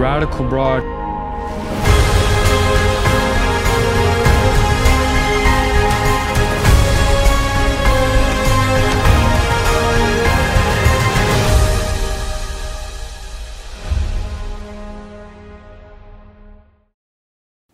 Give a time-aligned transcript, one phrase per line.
[0.00, 0.82] Radical Broad.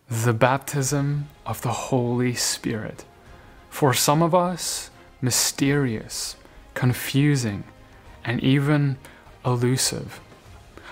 [0.09, 3.05] The baptism of the Holy Spirit.
[3.69, 4.89] For some of us,
[5.21, 6.35] mysterious,
[6.73, 7.63] confusing,
[8.25, 8.97] and even
[9.45, 10.19] elusive.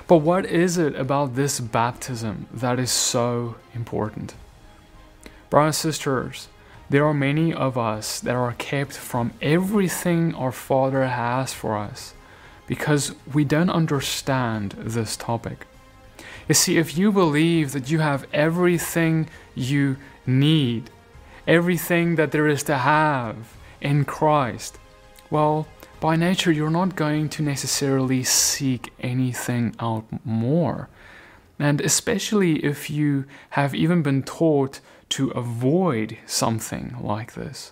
[0.08, 4.36] But what is it about this baptism that is so important?
[5.50, 6.48] Brothers and sisters,
[6.90, 12.14] there are many of us that are kept from everything our Father has for us
[12.68, 15.66] because we don't understand this topic.
[16.48, 19.98] You see, if you believe that you have everything you
[20.28, 20.92] need,
[21.48, 24.78] everything that there is to have in Christ,
[25.32, 25.68] well,
[26.00, 30.90] by nature, you're not going to necessarily seek anything out more.
[31.58, 37.72] And especially if you have even been taught to avoid something like this.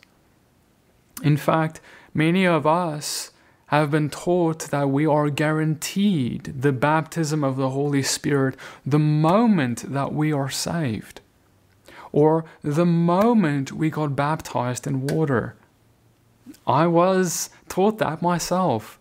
[1.22, 1.82] In fact,
[2.14, 3.32] many of us
[3.68, 9.92] have been taught that we are guaranteed the baptism of the Holy Spirit the moment
[9.92, 11.22] that we are saved,
[12.12, 15.56] or the moment we got baptized in water.
[16.66, 19.00] I was taught that myself.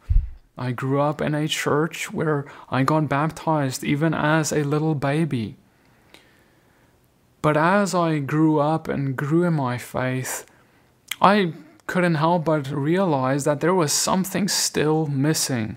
[0.59, 5.57] I grew up in a church where I got baptized even as a little baby.
[7.41, 10.47] But as I grew up and grew in my faith,
[11.21, 11.53] I
[11.87, 15.77] couldn't help but realize that there was something still missing.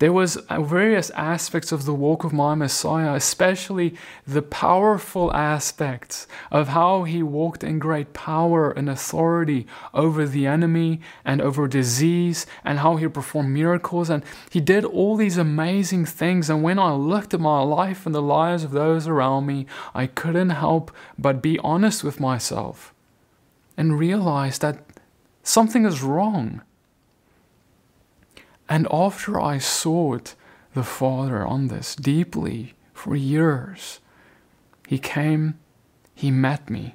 [0.00, 3.94] There was uh, various aspects of the walk of my Messiah, especially
[4.26, 11.02] the powerful aspects of how he walked in great power and authority over the enemy
[11.22, 16.48] and over disease and how he performed miracles and he did all these amazing things
[16.48, 20.06] and when I looked at my life and the lives of those around me, I
[20.06, 22.94] couldn't help but be honest with myself
[23.76, 24.82] and realize that
[25.42, 26.62] something is wrong.
[28.70, 30.36] And after I sought
[30.74, 33.98] the Father on this deeply for years,
[34.86, 35.58] He came,
[36.14, 36.94] He met me,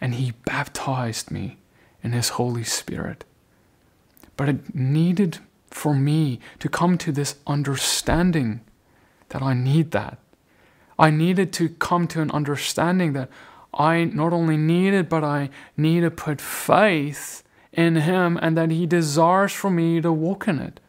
[0.00, 1.58] and He baptized me
[2.02, 3.24] in His Holy Spirit.
[4.36, 5.38] But it needed
[5.70, 8.62] for me to come to this understanding
[9.28, 10.18] that I need that.
[10.98, 13.30] I needed to come to an understanding that
[13.72, 18.86] I not only needed, but I need to put faith in Him and that He
[18.86, 20.80] desires for me to walk in it.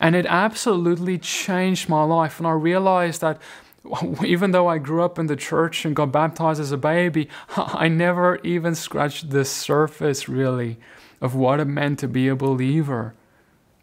[0.00, 2.38] And it absolutely changed my life.
[2.38, 3.40] And I realized that
[4.24, 7.88] even though I grew up in the church and got baptized as a baby, I
[7.88, 10.78] never even scratched the surface really
[11.20, 13.14] of what it meant to be a believer.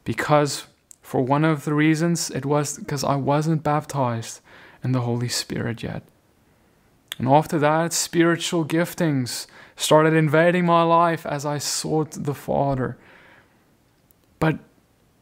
[0.04, 0.68] Because
[1.02, 4.42] for one of the reasons, it was because I wasn't baptized
[4.84, 6.04] in the Holy Spirit yet.
[7.18, 12.98] And after that, spiritual giftings started invading my life as I sought the Father.
[14.40, 14.60] But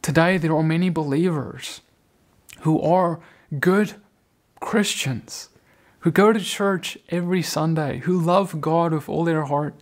[0.02, 1.82] today, there are many believers
[2.62, 3.20] who are
[3.60, 3.96] good
[4.60, 5.50] Christians,
[6.00, 9.76] who go to church every Sunday, who love God with all their heart.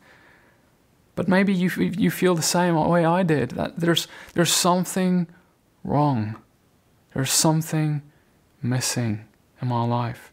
[1.16, 5.28] But maybe you, you feel the same way I did that there's, there's something
[5.84, 6.38] wrong,
[7.14, 8.02] there's something
[8.62, 9.26] missing
[9.62, 10.32] in my life.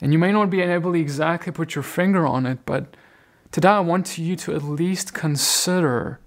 [0.00, 2.96] And you may not be able to exactly put your finger on it, but
[3.54, 6.18] Today, I want you to at least consider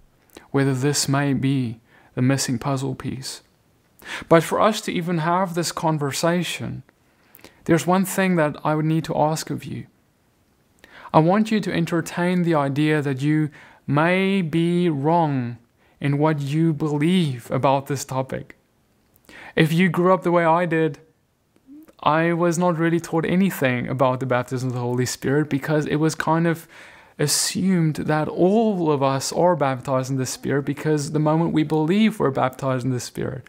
[0.52, 1.82] whether this may be
[2.16, 3.42] the missing puzzle piece.
[4.30, 6.84] But for us to even have this conversation,
[7.66, 9.88] there's one thing that I would need to ask of you.
[11.14, 13.50] I want you to entertain the idea that you
[13.86, 15.58] may be wrong
[16.00, 18.56] in what you believe about this topic.
[19.54, 21.00] If you grew up the way I did,
[22.02, 25.98] I was not really taught anything about the baptism of the Holy Spirit because it
[25.98, 26.70] was kind of
[27.20, 32.20] assumed that all of us are baptized in the Spirit because the moment we believe
[32.20, 33.44] we're baptized in the Spirit.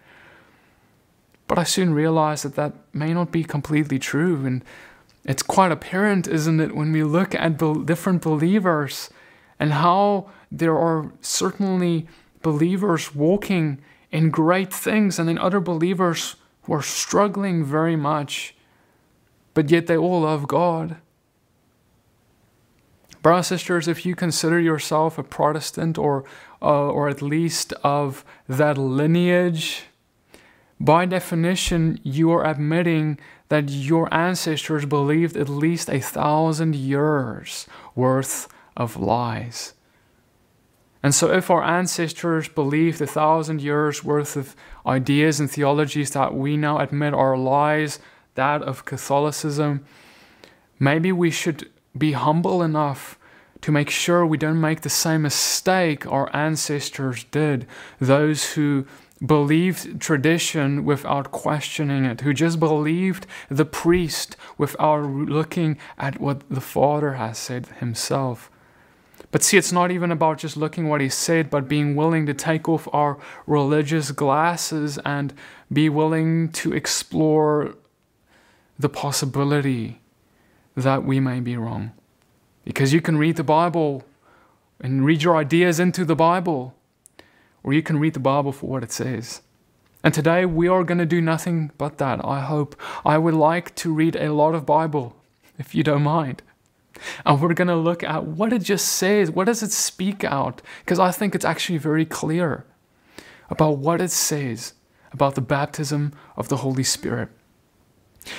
[1.47, 4.45] But I soon realized that that may not be completely true.
[4.47, 4.65] And
[5.25, 9.11] it's quite apparent, isn't it, when we look at be- different believers
[9.59, 12.07] and how there are certainly
[12.43, 13.79] believers walking
[14.11, 18.55] in great things and then other believers who are struggling very much,
[19.55, 20.97] but yet they all love God.
[23.23, 26.25] Brothers and sisters, if you consider yourself a Protestant or,
[26.63, 29.85] uh, or at least of that lineage,
[30.81, 33.19] by definition, you are admitting
[33.49, 37.67] that your ancestors believed at least a thousand years
[37.97, 39.75] worth of lies.
[41.03, 44.55] And so, if our ancestors believed a thousand years worth of
[44.87, 47.99] ideas and theologies that we now admit are lies,
[48.35, 49.85] that of Catholicism,
[50.79, 53.19] maybe we should be humble enough
[53.63, 57.67] to make sure we don't make the same mistake our ancestors did.
[57.99, 58.87] Those who
[59.25, 66.61] believed tradition without questioning it, who just believed the priest without looking at what the
[66.61, 68.51] Father has said himself.
[69.31, 72.35] But see, it's not even about just looking what he said, but being willing to
[72.35, 75.35] take off our religious glasses and
[75.71, 77.75] be willing to explore
[78.79, 80.01] the possibility
[80.83, 81.93] that we may be wrong.
[82.65, 84.05] Because you can read the Bible
[84.81, 86.75] and read your ideas into the Bible,
[87.63, 89.43] or you can read the Bible for what it says.
[90.05, 92.77] And today we are going to do nothing but that, I hope.
[93.05, 95.17] I would like to read a lot of Bible,
[95.59, 96.43] if you don't mind.
[97.27, 99.31] And we're going to look at what it just says.
[99.31, 100.63] What does it speak out?
[100.85, 102.65] Because I think it's actually very clear
[103.51, 104.75] about what it says
[105.13, 107.31] about the baptism of the Holy Spirit.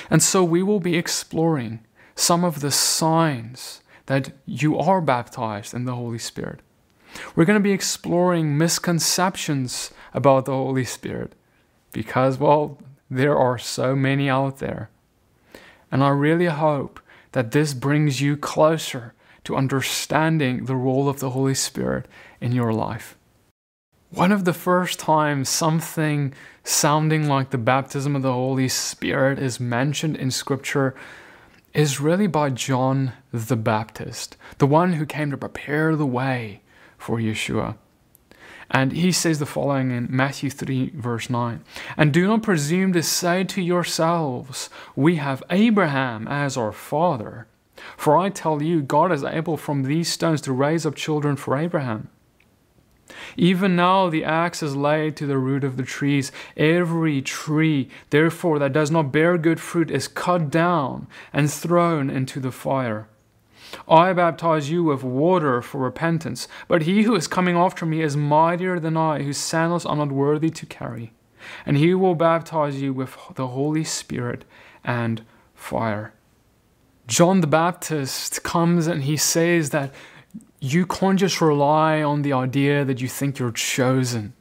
[0.08, 1.80] And so we will be exploring
[2.20, 6.60] some of the signs that you are baptized in the Holy Spirit.
[7.34, 11.32] We're going to be exploring misconceptions about the Holy Spirit
[11.92, 12.78] because, well,
[13.10, 14.90] there are so many out there.
[15.90, 17.00] And I really hope
[17.32, 19.14] that this brings you closer
[19.44, 22.06] to understanding the role of the Holy Spirit
[22.38, 23.16] in your life.
[24.10, 26.34] One of the first times something
[26.64, 30.94] sounding like the baptism of the Holy Spirit is mentioned in Scripture
[31.72, 36.62] is really by John the Baptist, the one who came to prepare the way
[36.98, 37.76] for Yeshua.
[38.70, 41.62] And he says the following in Matthew 3, verse 9
[41.96, 47.46] And do not presume to say to yourselves, We have Abraham as our father.
[47.96, 51.56] For I tell you, God is able from these stones to raise up children for
[51.56, 52.08] Abraham.
[53.36, 56.32] Even now the axe is laid to the root of the trees.
[56.56, 62.40] Every tree, therefore, that does not bear good fruit is cut down and thrown into
[62.40, 63.08] the fire.
[63.88, 68.16] I baptize you with water for repentance, but he who is coming after me is
[68.16, 71.12] mightier than I, whose sandals I'm not worthy to carry.
[71.64, 74.44] And he will baptize you with the Holy Spirit
[74.84, 75.22] and
[75.54, 76.12] fire.
[77.06, 79.92] John the Baptist comes and he says that
[80.60, 84.34] you can't just rely on the idea that you think you're chosen.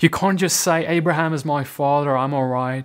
[0.00, 2.84] You can't just say, Abraham is my father, I'm all right.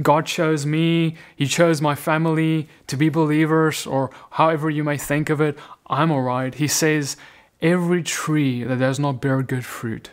[0.00, 5.28] God chose me, He chose my family to be believers, or however you may think
[5.28, 6.54] of it, I'm all right.
[6.54, 7.16] He says,
[7.60, 10.10] Every tree that does not bear good fruit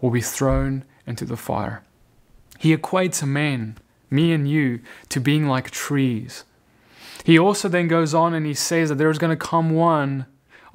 [0.00, 1.82] will be thrown into the fire.
[2.58, 3.76] He equates men,
[4.08, 4.80] me and you,
[5.10, 6.44] to being like trees.
[7.24, 10.26] He also then goes on and he says that there's going to come one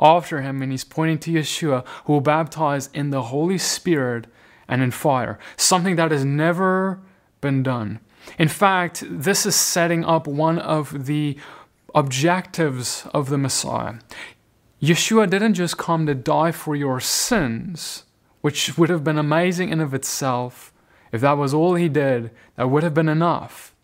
[0.01, 4.27] after him, and he's pointing to Yeshua, who will baptize in the Holy Spirit
[4.67, 6.99] and in fire, something that has never
[7.41, 7.99] been done.
[8.37, 11.37] In fact, this is setting up one of the
[11.93, 13.95] objectives of the Messiah.
[14.81, 18.03] Yeshua didn't just come to die for your sins,
[18.41, 20.73] which would have been amazing in of itself.
[21.11, 23.75] If that was all he did, that would have been enough.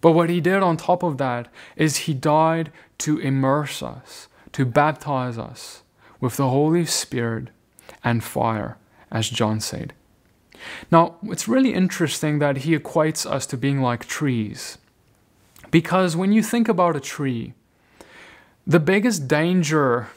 [0.00, 4.64] But what he did on top of that is he died to immerse us, to
[4.64, 5.82] baptize us
[6.20, 7.48] with the Holy Spirit
[8.02, 8.76] and fire,
[9.10, 9.92] as John said.
[10.90, 14.78] Now, it's really interesting that he equates us to being like trees.
[15.70, 17.52] Because when you think about a tree,
[18.66, 20.08] the biggest danger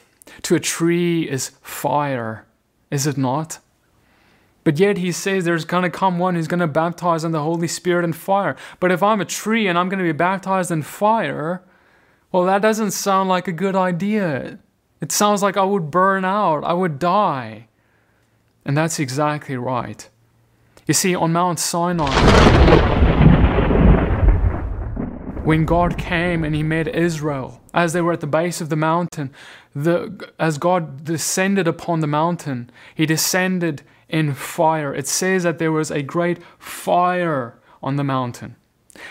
[0.43, 2.45] to a tree is fire,
[2.91, 3.59] is it not?
[4.63, 7.41] But yet he says there's going to come one who's going to baptize in the
[7.41, 8.55] Holy Spirit and fire.
[8.79, 11.63] But if I'm a tree and I'm going to be baptized in fire,
[12.31, 14.59] well, that doesn't sound like a good idea.
[15.01, 17.67] It sounds like I would burn out, I would die.
[18.65, 20.07] And that's exactly right.
[20.85, 22.09] You see, on Mount Sinai,
[25.43, 28.75] when God came and He met Israel, as they were at the base of the
[28.75, 29.31] mountain,
[29.73, 34.93] the, as God descended upon the mountain, He descended in fire.
[34.93, 38.55] It says that there was a great fire on the mountain.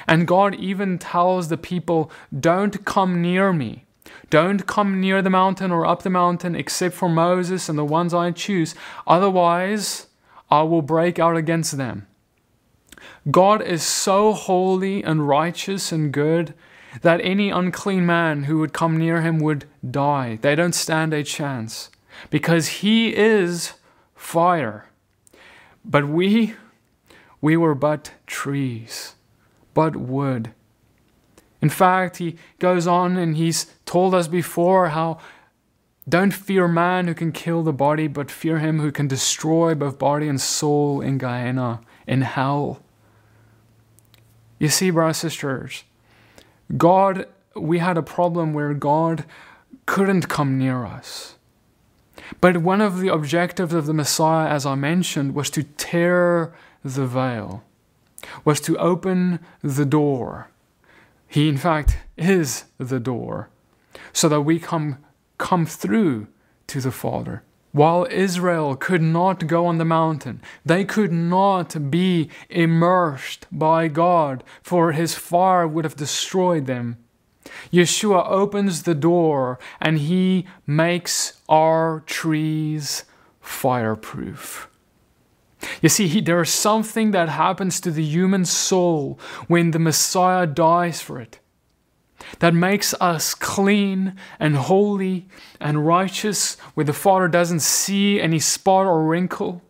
[0.07, 3.85] And God even tells the people, Don't come near me.
[4.31, 8.13] Don't come near the mountain or up the mountain except for Moses and the ones
[8.13, 8.75] I choose.
[9.07, 10.07] Otherwise,
[10.51, 12.07] I will break out against them.
[13.31, 16.55] God is so holy and righteous and good
[17.03, 20.39] that any unclean man who would come near him would die.
[20.41, 21.91] They don't stand a chance
[22.31, 23.75] because he is
[24.15, 24.87] fire.
[25.85, 26.55] But we,
[27.41, 29.15] we were but trees
[29.79, 30.51] but wood.
[31.63, 35.19] In fact, he goes on and he's told us before how
[36.09, 39.97] don't fear man who can kill the body, but fear him who can destroy both
[39.97, 42.83] body and soul in Gehenna, in hell.
[44.59, 45.85] You see, brothers and sisters,
[46.77, 49.27] God, we had a problem where God
[49.87, 51.37] couldn't come near us.
[52.41, 57.07] But one of the objectives of the Messiah, as I mentioned, was to tear the
[57.07, 57.63] veil,
[58.45, 60.49] was to open the door.
[61.27, 63.51] He, in fact, is the door,
[64.13, 64.99] so that we come,
[65.37, 66.27] come through
[66.69, 67.43] to the Father.
[67.73, 74.43] While Israel could not go on the mountain, they could not be immersed by God,
[74.63, 76.97] for his fire would have destroyed them.
[77.73, 83.05] Yeshua opens the door and he makes our trees
[83.41, 84.69] fireproof.
[85.83, 90.47] You see, he, there is something that happens to the human soul when the Messiah
[90.47, 91.41] dies for it
[92.41, 95.27] that makes us clean and holy
[95.61, 99.63] and righteous, where the Father doesn't see any spot or wrinkle.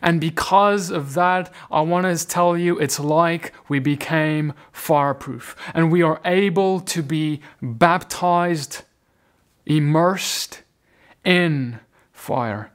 [0.00, 5.92] And because of that, I want to tell you it's like we became fireproof and
[5.92, 8.82] we are able to be baptized,
[9.66, 10.62] immersed
[11.24, 11.80] in
[12.12, 12.72] fire,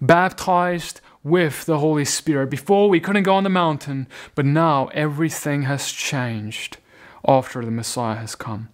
[0.00, 2.50] baptized with the Holy Spirit.
[2.50, 6.78] Before we couldn't go on the mountain, but now everything has changed
[7.26, 8.68] after the Messiah has come.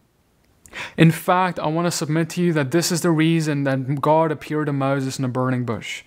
[0.96, 4.30] In fact, I want to submit to you that this is the reason that God
[4.30, 6.02] appeared to Moses in a burning bush.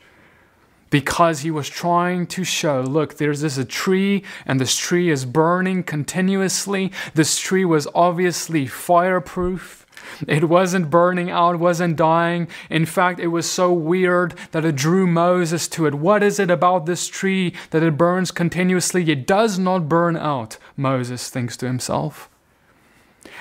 [0.89, 5.25] Because he was trying to show look, there's this a tree, and this tree is
[5.25, 6.91] burning continuously.
[7.13, 9.80] This tree was obviously fireproof.
[10.27, 12.47] It wasn't burning out, wasn't dying.
[12.69, 15.95] In fact, it was so weird that it drew Moses to it.
[15.95, 19.09] What is it about this tree that it burns continuously?
[19.09, 22.29] It does not burn out, Moses thinks to himself.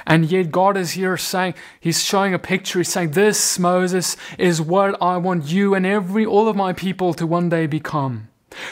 [0.07, 2.79] And yet, God is here saying, He's showing a picture.
[2.79, 7.15] He's saying, This, Moses, is what I want you and every, all of my people
[7.15, 8.29] to one day become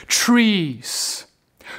[0.07, 1.27] trees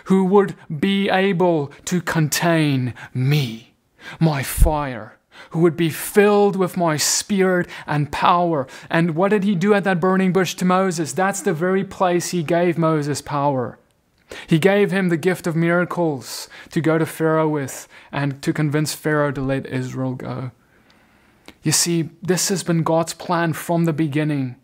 [0.05, 3.73] who would be able to contain me,
[4.19, 5.18] my fire,
[5.51, 8.67] who would be filled with my spirit and power.
[8.89, 11.13] And what did he do at that burning bush to Moses?
[11.13, 13.79] That's the very place he gave Moses power.
[14.47, 18.93] He gave him the gift of miracles to go to Pharaoh with and to convince
[18.93, 20.51] Pharaoh to let Israel go.
[21.63, 24.55] You see, this has been God's plan from the beginning.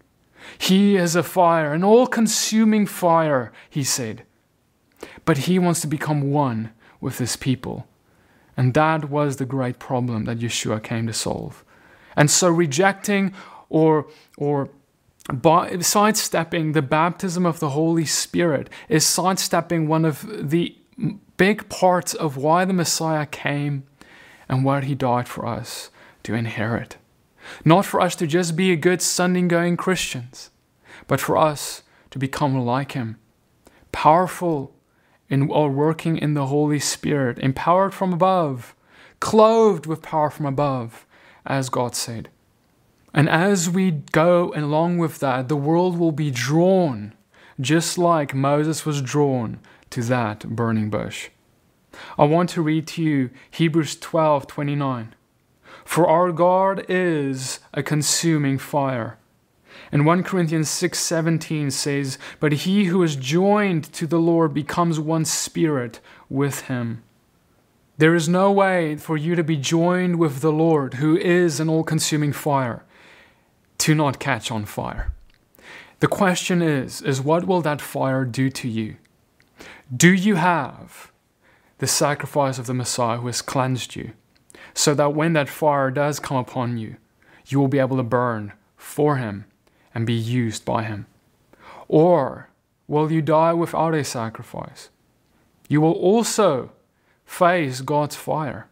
[0.58, 4.24] He is a fire, an all consuming fire, he said.
[5.26, 7.88] But he wants to become one with his people.
[8.58, 11.64] And that was the great problem that Yeshua came to solve.
[12.16, 13.34] And so rejecting
[13.70, 14.08] or,
[14.38, 14.70] or
[15.82, 20.76] sidestepping the baptism of the Holy Spirit is sidestepping one of the
[21.38, 23.84] big parts of why the Messiah came
[24.48, 25.90] and what he died for us
[26.24, 26.98] to inherit.
[27.64, 30.52] Not for us to just be a good Sunday going Christians,
[31.08, 33.18] but for us to become like him,
[33.92, 34.75] powerful
[35.30, 38.76] in or working in the Holy Spirit, empowered from above,
[39.20, 41.06] clothed with power from above,
[41.46, 42.30] as God said.
[43.14, 47.14] And as we go along with that, the world will be drawn,
[47.60, 49.60] just like Moses was drawn
[49.92, 51.30] to that burning bush.
[52.18, 55.16] I want to read to you Hebrews 12 29.
[55.86, 59.18] For our God is a consuming fire.
[59.96, 65.24] And 1 Corinthians 6:17 says, "But he who is joined to the Lord becomes one
[65.24, 67.02] spirit with him."
[67.98, 71.70] There is no way for you to be joined with the Lord, who is an
[71.70, 72.84] all-consuming fire
[73.78, 75.14] to not catch on fire.
[76.02, 78.98] The question is, is what will that fire do to you?
[79.96, 81.10] Do you have
[81.78, 84.12] the sacrifice of the Messiah who has cleansed you,
[84.74, 86.98] so that when that fire does come upon you,
[87.48, 89.46] you will be able to burn for him
[89.96, 91.08] and be used by him?
[91.88, 92.50] Or
[92.88, 94.90] will you die without a sacrifice?
[95.68, 96.72] You will also
[97.26, 98.68] face God's fire.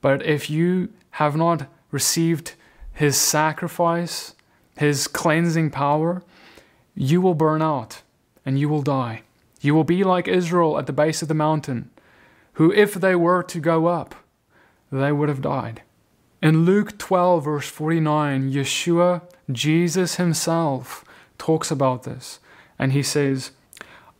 [0.00, 2.54] But if you have not received
[2.92, 4.34] his sacrifice,
[4.76, 6.22] his cleansing power,
[6.94, 8.02] you will burn out
[8.44, 9.22] and you will die.
[9.60, 11.90] You will be like Israel at the base of the mountain,
[12.54, 14.14] who, if they were to go up,
[14.90, 15.82] they would have died.
[16.42, 19.20] In Luke 12, verse 49, Yeshua,
[19.52, 21.04] Jesus himself,
[21.36, 22.40] talks about this,
[22.78, 23.50] and he says,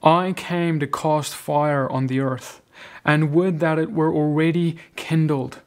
[0.03, 2.61] I came to cast fire on the earth,
[3.07, 5.61] and would that it were already kindled.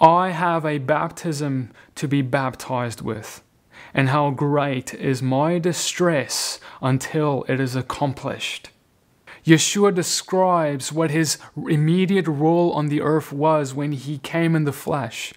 [0.00, 3.42] I have a baptism to be baptized with,
[3.92, 8.70] and how great is my distress until it is accomplished.
[9.46, 11.38] Yeshua describes what his
[11.68, 15.32] immediate role on the earth was when he came in the flesh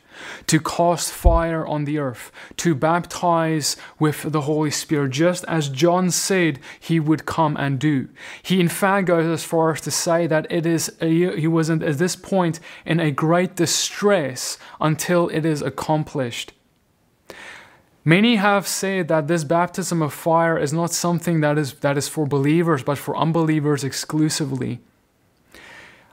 [0.47, 6.09] to cast fire on the earth, to baptize with the Holy Spirit, just as John
[6.09, 8.09] said he would come and do.
[8.41, 11.83] He, in fact, goes as far as to say that it is a, he wasn't
[11.83, 16.53] at this point in a great distress until it is accomplished.
[18.05, 22.07] Many have said that this baptism of fire is not something that is, that is
[22.07, 24.79] for believers, but for unbelievers exclusively.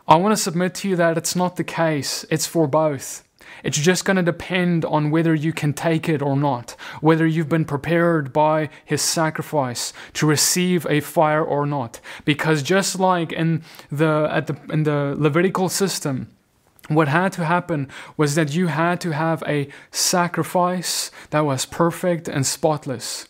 [0.09, 3.25] I want to submit to you that it's not the case, it's for both.
[3.64, 7.49] It's just going to depend on whether you can take it or not, whether you've
[7.49, 12.00] been prepared by his sacrifice to receive a fire or not.
[12.25, 16.28] Because just like in the at the in the Levitical system,
[16.88, 22.28] what had to happen was that you had to have a sacrifice that was perfect
[22.28, 23.28] and spotless.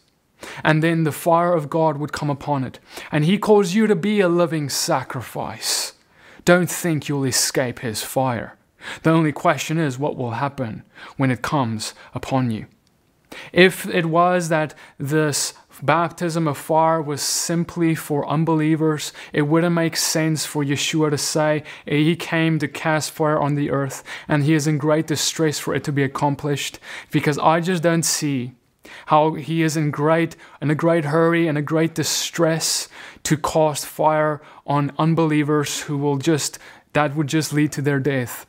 [0.62, 2.78] And then the fire of God would come upon it.
[3.10, 5.94] And He calls you to be a living sacrifice.
[6.44, 8.56] Don't think you'll escape His fire.
[9.02, 10.84] The only question is what will happen
[11.16, 12.66] when it comes upon you.
[13.52, 19.96] If it was that this baptism of fire was simply for unbelievers, it wouldn't make
[19.96, 24.54] sense for Yeshua to say he came to cast fire on the earth and he
[24.54, 26.78] is in great distress for it to be accomplished
[27.10, 28.52] because I just don't see
[29.06, 32.88] how he is in great in a great hurry and a great distress
[33.24, 36.58] to cast fire on unbelievers who will just
[36.92, 38.46] that would just lead to their death.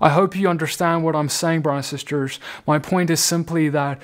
[0.00, 2.40] I hope you understand what I'm saying, brothers and sisters.
[2.66, 4.00] My point is simply that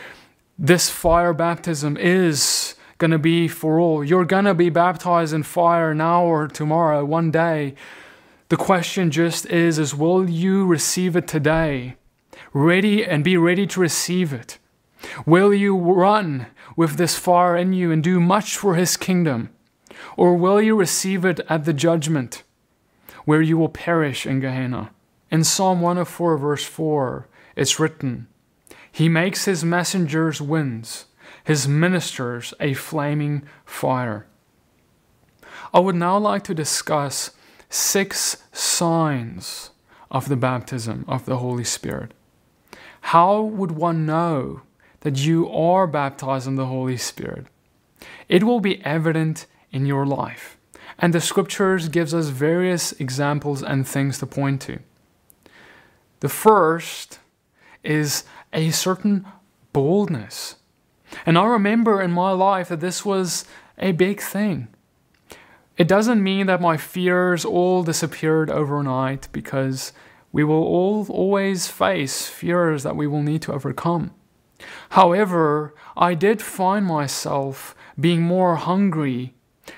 [0.59, 4.03] this fire baptism is going to be for all.
[4.03, 7.75] You're going to be baptized in fire now or tomorrow, one day.
[8.49, 11.97] The question just is is will you receive it today?
[12.53, 14.59] Ready and be ready to receive it.
[15.25, 16.47] Will you run
[16.77, 19.51] with this fire in you and do much for his kingdom?
[20.17, 22.43] Or will you receive it at the judgment
[23.25, 24.91] where you will perish in Gehenna?
[25.31, 28.27] In Psalm 104, verse 4, it's written,
[28.91, 31.07] he makes his messengers winds,
[31.45, 34.27] his ministers a flaming fire.
[35.73, 37.33] I would now like to discuss
[37.69, 39.71] six signs
[40.11, 42.13] of the baptism of the Holy Spirit.
[43.03, 44.63] How would one know
[45.01, 47.47] that you are baptized in the Holy Spirit?
[48.29, 50.57] It will be evident in your life.
[50.99, 54.81] And the scriptures gives us various examples and things to point to.
[56.21, 57.21] The first
[57.85, 59.27] is a certain
[59.73, 60.57] boldness.
[61.25, 63.45] And I remember in my life that this was
[63.79, 64.69] a big thing.
[65.77, 69.93] It doesn't mean that my fears all disappeared overnight because
[70.33, 74.13] we will all always face fears that we will need to overcome.
[74.91, 79.35] However, I did find myself being more hungry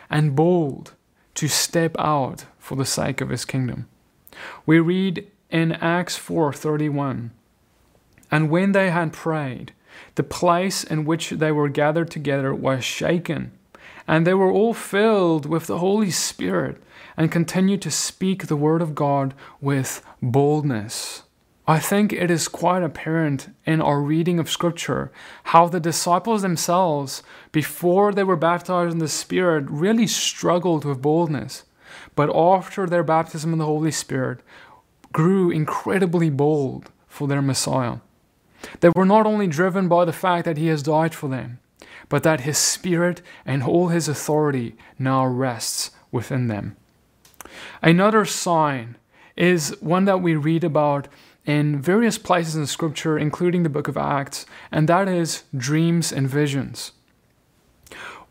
[0.08, 0.94] and bold
[1.34, 3.88] to step out for the sake of his kingdom.
[4.64, 7.30] We read in Acts 4:31
[8.30, 9.72] and when they had prayed,
[10.14, 13.52] the place in which they were gathered together was shaken,
[14.06, 16.82] and they were all filled with the Holy Spirit
[17.16, 21.22] and continued to speak the word of God with boldness.
[21.66, 25.12] I think it is quite apparent in our reading of Scripture
[25.44, 31.64] how the disciples themselves, before they were baptized in the Spirit, really struggled with boldness.
[32.16, 34.40] But after their baptism in the Holy Spirit,
[35.12, 37.98] grew incredibly bold for their Messiah.
[38.80, 41.58] They were not only driven by the fact that he has died for them,
[42.08, 46.76] but that his spirit and all his authority now rests within them.
[47.82, 48.96] Another sign
[49.36, 51.08] is one that we read about
[51.46, 56.28] in various places in Scripture, including the book of Acts, and that is dreams and
[56.28, 56.92] visions.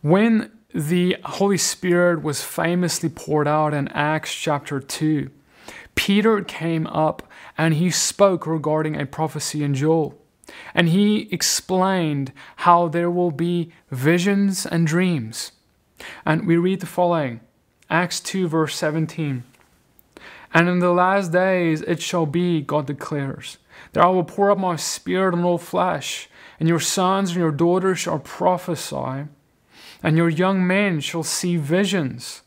[0.01, 5.29] When the Holy Spirit was famously poured out in Acts chapter 2,
[5.95, 7.28] Peter came up
[7.59, 10.17] and he spoke regarding a prophecy in Joel.
[10.73, 15.51] And he explained how there will be visions and dreams.
[16.25, 17.41] And we read the following
[17.89, 19.43] Acts 2, verse 17.
[20.53, 23.57] And in the last days it shall be, God declares,
[23.91, 26.29] that I will pour out my spirit on all flesh,
[26.61, 29.25] and your sons and your daughters shall prophesy,
[30.01, 32.41] and your young men shall see visions,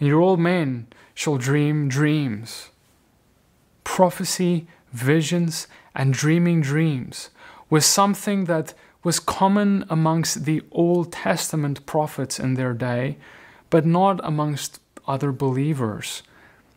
[0.00, 2.70] and your old men shall dream dreams
[3.88, 7.30] prophecy, visions, and dreaming dreams
[7.70, 13.16] was something that was common amongst the Old Testament prophets in their day,
[13.70, 16.22] but not amongst other believers.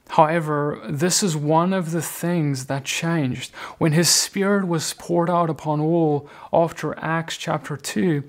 [0.08, 3.54] However, this is one of the things that changed.
[3.78, 8.24] When his Spirit was poured out upon all after Acts chapter 2,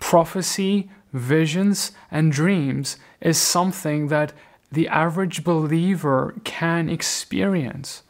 [0.00, 4.32] prophecy, visions and dreams is something that
[4.70, 8.02] the average believer can experience.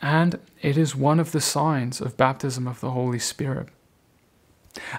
[0.00, 3.68] And it is one of the signs of baptism of the Holy Spirit.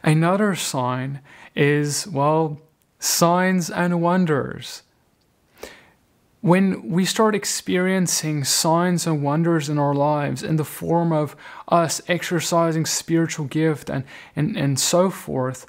[0.04, 1.22] Another sign
[1.56, 2.60] is, well,
[3.00, 4.84] signs and wonders.
[6.42, 11.36] When we start experiencing signs and wonders in our lives in the form of
[11.68, 15.66] us exercising spiritual gift and, and, and so forth,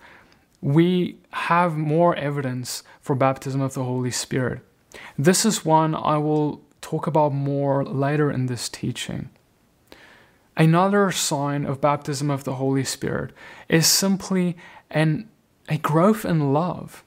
[0.61, 4.61] we have more evidence for baptism of the Holy Spirit.
[5.19, 9.31] This is one I will talk about more later in this teaching.
[10.57, 13.33] Another sign of baptism of the Holy Spirit
[13.69, 14.57] is simply
[14.91, 15.29] an,
[15.69, 17.05] a growth in love.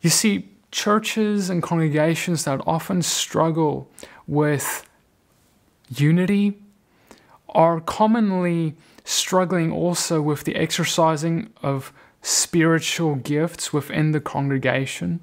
[0.00, 3.88] You see, churches and congregations that often struggle
[4.26, 4.88] with
[5.88, 6.58] unity
[7.48, 15.20] are commonly struggling also with the exercising of spiritual gifts within the congregation.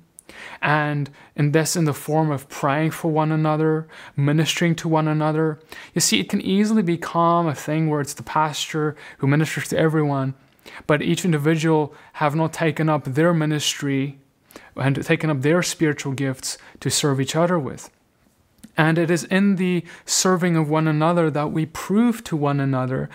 [0.62, 5.60] And in this, in the form of praying for one another, ministering to one another.
[5.94, 9.78] You see, it can easily become a thing where it's the pastor who ministers to
[9.78, 10.34] everyone,
[10.88, 14.20] but each individual have not taken up their ministry
[14.76, 17.90] and taken up their spiritual gifts to serve each other with.
[18.78, 23.10] And it is in the serving of one another that we prove to one another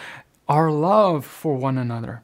[0.48, 2.22] our love for one another.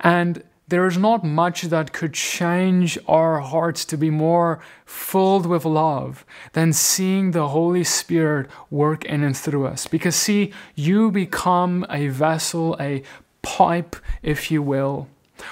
[0.00, 5.64] And there is not much that could change our hearts to be more filled with
[5.64, 9.86] love than seeing the Holy Spirit work in and through us.
[9.86, 13.02] Because, see, you become a vessel, a
[13.40, 15.08] pipe, if you will,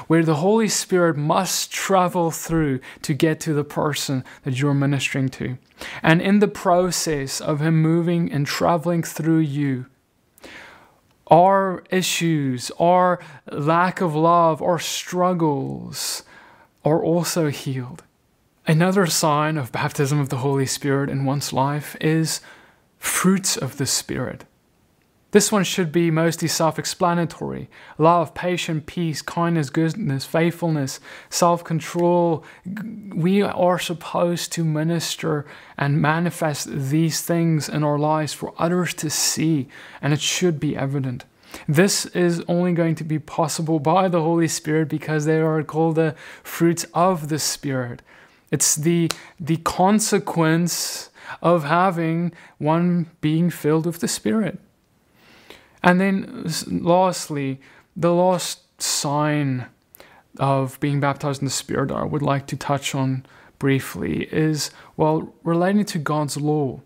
[0.07, 5.29] where the Holy Spirit must travel through to get to the person that you're ministering
[5.31, 5.57] to.
[6.03, 9.87] And in the process of Him moving and traveling through you,
[11.29, 13.19] our issues, our
[13.51, 16.23] lack of love, our struggles
[16.85, 18.05] are also healed.
[18.67, 22.41] Another sign of baptism of the Holy Spirit in one's life is
[22.99, 24.45] fruits of the Spirit.
[25.37, 27.69] This one should be mostly self explanatory
[27.99, 32.43] love, patience, peace, kindness, goodness, faithfulness, self control.
[33.15, 35.45] We are supposed to minister
[35.77, 39.69] and manifest these things in our lives for others to see,
[40.01, 41.27] and it should be evident.
[41.69, 45.97] This is only going to be possible by the Holy Spirit because they are called
[45.97, 48.01] the fruits of the Spirit.
[48.51, 51.11] It's the, the consequence
[51.43, 54.61] of having one being filled with the Spirit.
[55.83, 57.61] And then, lastly,
[57.97, 59.67] the last sign
[60.39, 63.25] of being baptized in the Spirit I would like to touch on
[63.59, 66.81] briefly is, well, relating to God's law.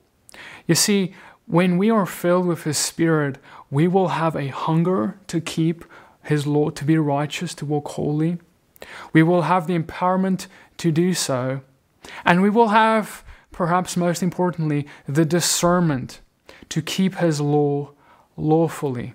[0.67, 1.15] You see,
[1.47, 3.39] when we are filled with His Spirit,
[3.71, 5.85] we will have a hunger to keep
[6.23, 8.39] His law, to be righteous, to walk holy.
[9.13, 10.47] We will have the empowerment
[10.79, 11.63] to do so.
[12.25, 16.21] And we will have, perhaps most importantly, the discernment
[16.69, 17.91] to keep His law
[18.41, 19.15] lawfully,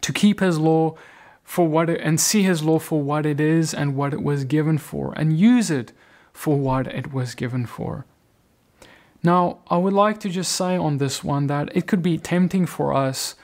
[0.00, 0.94] to keep his law
[1.42, 4.44] for what it, and see his law for what it is and what it was
[4.44, 5.92] given for, and use it
[6.32, 8.04] for what it was given for.
[9.22, 12.66] Now, I would like to just say on this one that it could be tempting
[12.66, 13.34] for us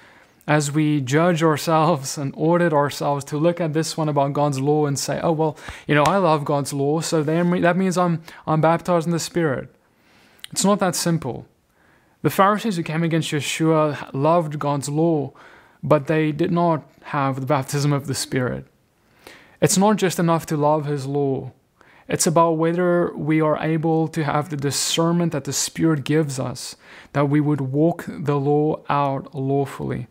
[0.47, 4.87] as we judge ourselves and audit ourselves to look at this one about God's law
[4.87, 8.61] and say, oh, well, you know, I love God's law, so that means I'm, I'm
[8.61, 9.75] baptized in the Spirit.
[10.53, 11.47] It's not that simple.
[12.25, 15.35] The Pharisees who came against Yeshua loved God's law,
[15.83, 18.67] but they did not have the baptism of the Spirit.
[19.61, 21.53] It's not just enough to love His law,
[22.09, 26.77] it's about whether we are able to have the discernment that the Spirit gives us,
[27.13, 30.07] that we would walk the law out lawfully.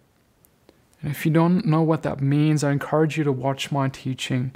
[1.01, 4.53] And if you don't know what that means, I encourage you to watch my teaching,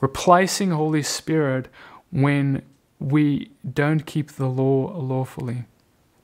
[0.00, 1.68] replacing Holy Spirit
[2.10, 2.62] when
[2.98, 5.66] we don't keep the law lawfully.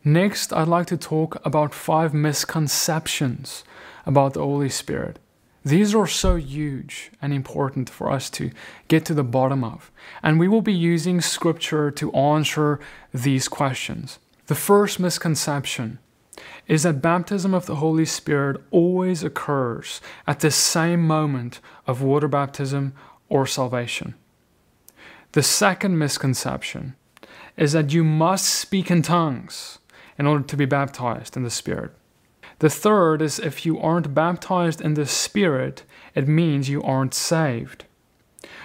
[0.04, 3.64] Next, I'd like to talk about five misconceptions
[4.06, 5.18] about the Holy Spirit.
[5.62, 8.50] These are so huge and important for us to
[8.88, 9.90] get to the bottom of,
[10.22, 12.80] and we will be using scripture to answer
[13.12, 14.18] these questions.
[14.46, 15.98] The first misconception
[16.66, 22.28] is that baptism of the Holy Spirit always occurs at the same moment of water
[22.28, 22.94] baptism
[23.28, 24.14] or salvation.
[25.32, 26.96] The second misconception
[27.58, 29.78] is that you must speak in tongues
[30.20, 31.92] in order to be baptized in the Spirit.
[32.58, 37.86] The third is if you aren't baptized in the Spirit, it means you aren't saved.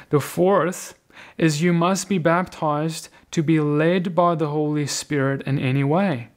[0.09, 0.95] The fourth
[1.37, 6.27] is you must be baptized to be led by the Holy Spirit in any way.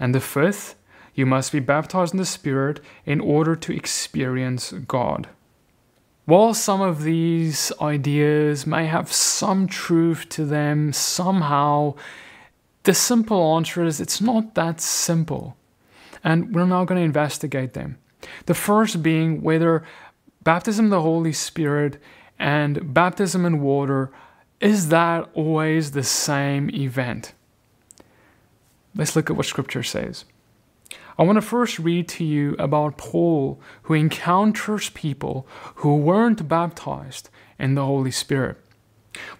[0.00, 0.74] And the fifth,
[1.14, 5.28] you must be baptized in the Spirit in order to experience God.
[6.24, 11.94] While some of these ideas may have some truth to them somehow,
[12.84, 15.56] the simple answer is it's not that simple.
[16.22, 17.98] And we're now going to investigate them.
[18.46, 19.84] The first being whether
[20.42, 22.00] baptism in the Holy Spirit
[22.38, 24.10] and baptism in water
[24.60, 27.34] is that always the same event?
[28.94, 30.24] Let's look at what scripture says.
[31.18, 37.28] I want to first read to you about Paul, who encounters people who weren't baptized
[37.58, 38.56] in the Holy Spirit.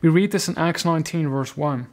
[0.00, 1.88] We read this in Acts 19, verse 1.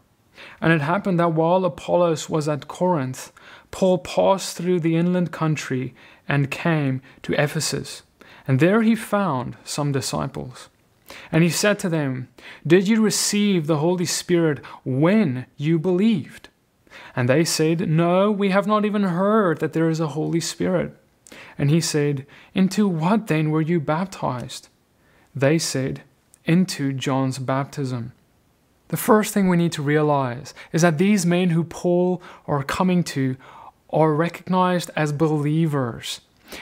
[0.60, 3.32] And it happened that while Apollos was at Corinth,
[3.72, 5.94] Paul passed through the inland country
[6.28, 8.04] and came to Ephesus.
[8.48, 10.70] And there he found some disciples.
[11.32, 12.30] And he said to them,
[12.66, 16.50] Did you receive the Holy Spirit when you believed?
[17.16, 20.96] And they said, No, we have not even heard that there is a Holy Spirit.
[21.58, 24.70] And he said, Into what then were you baptized?
[25.36, 26.04] They said,
[26.46, 28.14] Into John's baptism.
[28.92, 33.04] The first thing we need to realize is that these men who Paul are coming
[33.06, 33.38] to
[33.90, 36.20] are recognized as believers.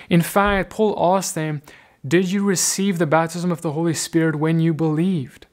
[0.10, 1.64] In fact, Paul asked them,
[2.08, 5.48] Did you receive the baptism of the Holy Spirit when you believed?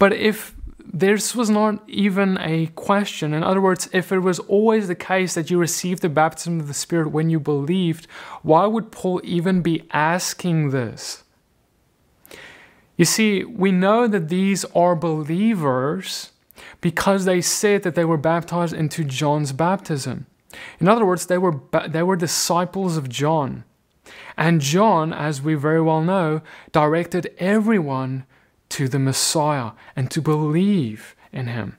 [0.00, 3.32] But if this was not even a question.
[3.32, 6.68] In other words, if it was always the case that you received the baptism of
[6.68, 8.06] the Spirit when you believed,
[8.42, 11.22] why would Paul even be asking this?
[12.96, 16.32] You see, we know that these are believers
[16.80, 20.26] because they said that they were baptized into John's baptism.
[20.78, 23.64] In other words, they were, they were disciples of John.
[24.36, 28.26] And John, as we very well know, directed everyone
[28.70, 31.76] to the Messiah and to believe in him.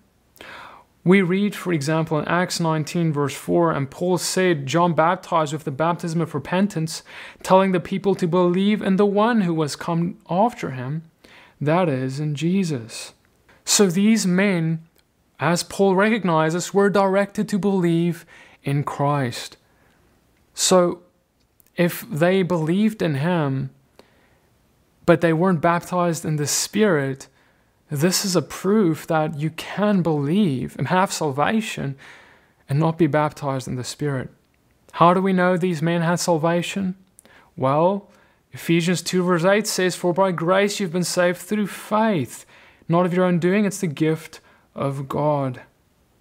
[1.05, 5.65] We read, for example, in Acts 19, verse 4, and Paul said, John baptized with
[5.65, 7.03] the baptism of repentance,
[7.41, 11.03] telling the people to believe in the one who was come after him,
[11.59, 13.13] that is, in Jesus.
[13.65, 14.87] So these men,
[15.39, 18.25] as Paul recognizes, were directed to believe
[18.63, 19.57] in Christ.
[20.53, 21.01] So
[21.75, 23.71] if they believed in him,
[25.05, 27.27] but they weren't baptized in the Spirit,
[27.93, 31.95] this is a proof that you can believe and have salvation
[32.67, 34.29] and not be baptized in the Spirit.
[34.93, 36.95] How do we know these men had salvation?
[37.56, 38.10] Well,
[38.51, 42.45] Ephesians 2, verse 8 says, For by grace you've been saved through faith,
[42.88, 44.39] not of your own doing, it's the gift
[44.75, 45.62] of God.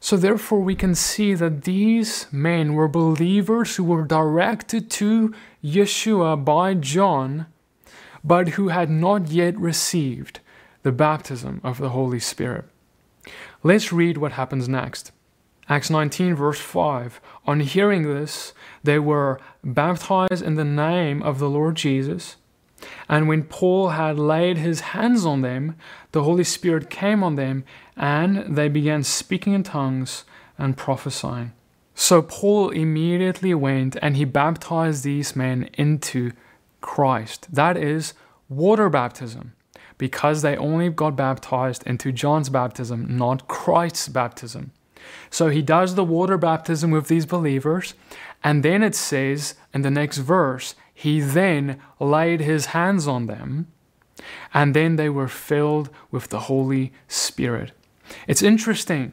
[0.00, 5.32] So, therefore, we can see that these men were believers who were directed to
[5.62, 7.46] Yeshua by John
[8.24, 10.40] but who had not yet received
[10.82, 12.64] the baptism of the Holy Spirit.
[13.62, 15.12] Let's read what happens next.
[15.68, 17.20] Acts 19, verse 5.
[17.46, 22.36] On hearing this, they were baptized in the name of the Lord Jesus.
[23.08, 25.76] And when Paul had laid his hands on them,
[26.10, 27.64] the Holy Spirit came on them,
[27.96, 30.24] and they began speaking in tongues
[30.58, 31.52] and prophesying.
[31.94, 36.32] So Paul immediately went and he baptized these men into
[36.80, 37.46] Christ.
[37.52, 38.14] That is
[38.48, 39.52] water baptism,
[40.02, 44.72] because they only got baptized into John's baptism, not Christ's baptism.
[45.30, 47.94] So he does the water baptism with these believers,
[48.42, 53.68] and then it says in the next verse, he then laid his hands on them,
[54.52, 57.70] and then they were filled with the Holy Spirit.
[58.26, 59.12] It's interesting.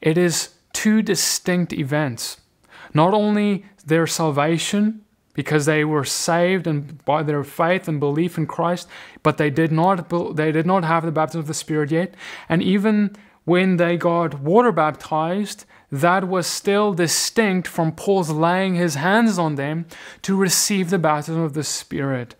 [0.00, 2.40] It is two distinct events.
[2.94, 5.04] Not only their salvation,
[5.36, 8.88] because they were saved and by their faith and belief in Christ,
[9.22, 12.14] but they did not they did not have the baptism of the Spirit yet.
[12.48, 18.96] And even when they got water baptized, that was still distinct from Paul's laying his
[18.96, 19.86] hands on them
[20.22, 22.34] to receive the baptism of the Spirit.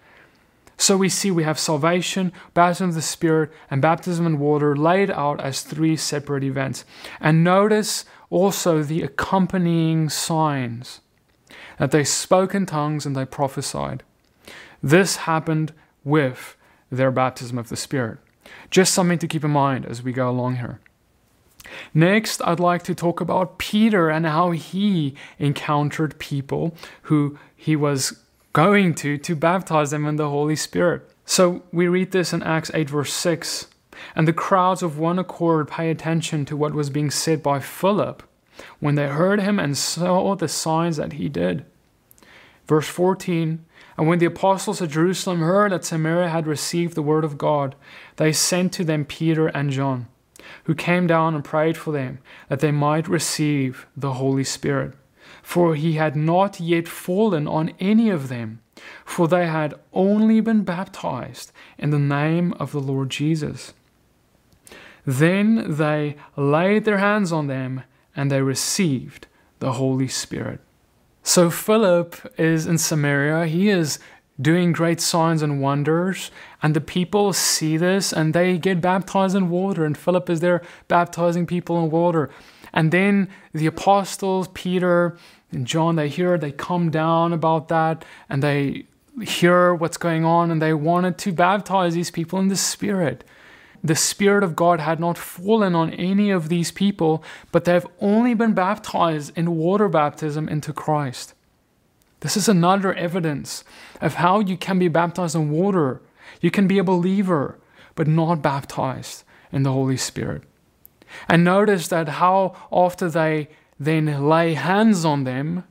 [0.79, 5.11] So we see we have salvation, baptism of the Spirit, and baptism in water laid
[5.11, 6.85] out as three separate events.
[7.21, 11.01] And notice also the accompanying signs
[11.79, 14.03] that they spoke in tongues and they prophesied.
[14.83, 15.73] This happened
[16.05, 16.57] with
[16.91, 18.19] their baptism of the Spirit.
[18.71, 20.81] Just something to keep in mind as we go along here.
[21.93, 28.21] Next, I'd like to talk about Peter and how he encountered people who he was
[28.53, 31.11] going to to baptize them in the Holy Spirit.
[31.25, 33.67] So we read this in Acts 8, verse 6.
[34.15, 38.23] And the crowds of one accord pay attention to what was being said by Philip
[38.81, 41.65] when they heard him and saw the signs that he did.
[42.67, 43.65] Verse 14
[43.97, 47.75] And when the apostles at Jerusalem heard that Samaria had received the word of God,
[48.17, 50.09] they sent to them Peter and John,
[50.65, 54.95] who came down and prayed for them that they might receive the Holy Spirit.
[55.43, 58.61] For he had not yet fallen on any of them,
[59.05, 63.73] for they had only been baptized in the name of the Lord Jesus.
[65.05, 67.85] Then they laid their hands on them
[68.17, 69.27] and they received
[69.59, 70.61] the Holy Spirit.
[71.23, 73.47] So Philip is in Samaria.
[73.47, 73.99] He is
[74.41, 76.31] doing great signs and wonders,
[76.63, 79.85] and the people see this and they get baptized in water.
[79.85, 82.31] And Philip is there baptizing people in water.
[82.73, 85.17] And then the apostles, Peter
[85.51, 88.87] and John, they hear, they come down about that and they
[89.23, 93.25] hear what's going on and they wanted to baptize these people in the Spirit.
[93.87, 97.23] The Spirit of God had not fallen on any of these people,
[97.53, 101.35] but they have only been baptized in water baptism into Christ.
[102.19, 103.63] This is another evidence
[104.01, 106.03] of how you can be baptized in water.
[106.41, 107.61] You can be a believer,
[107.95, 109.23] but not baptized
[109.53, 110.43] in the Holy Spirit.
[111.29, 115.63] And notice that how after they then lay hands on them,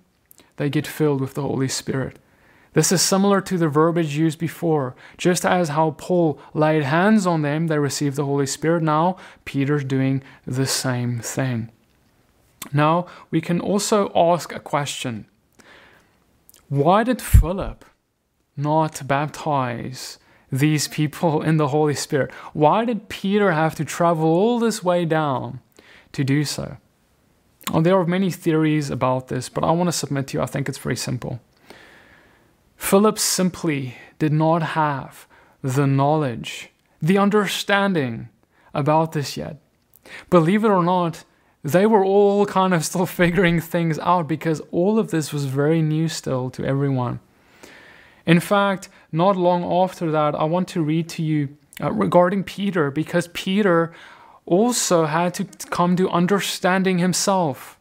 [0.55, 2.17] they get filled with the Holy Spirit.
[2.75, 4.95] This is similar to the verbiage used before.
[5.17, 8.83] Just as how Paul laid hands on them, they received the Holy Spirit.
[8.83, 11.71] Now, Peter's doing the same thing.
[12.73, 15.25] Now, we can also ask a question
[16.67, 17.85] Why did Philip
[18.57, 20.19] not baptize
[20.51, 22.33] these people in the Holy Spirit?
[22.51, 25.61] Why did Peter have to travel all this way down
[26.11, 26.75] to do so?
[27.71, 30.45] Well, there are many theories about this, but I want to submit to you, I
[30.45, 31.39] think it's very simple.
[32.75, 35.27] Philip simply did not have
[35.61, 36.69] the knowledge,
[37.01, 38.29] the understanding
[38.73, 39.57] about this yet.
[40.29, 41.23] Believe it or not,
[41.63, 45.81] they were all kind of still figuring things out because all of this was very
[45.81, 47.19] new still to everyone.
[48.25, 52.91] In fact, not long after that, I want to read to you uh, regarding Peter
[52.91, 53.91] because Peter
[54.45, 57.79] also had to come to understanding himself.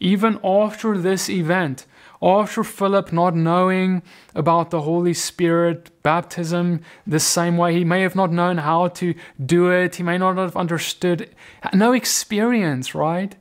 [0.00, 1.86] Even after this event,
[2.20, 4.02] after Philip not knowing
[4.34, 9.14] about the Holy Spirit baptism the same way, he may have not known how to
[9.44, 11.34] do it, he may not have understood,
[11.72, 13.36] no experience, right?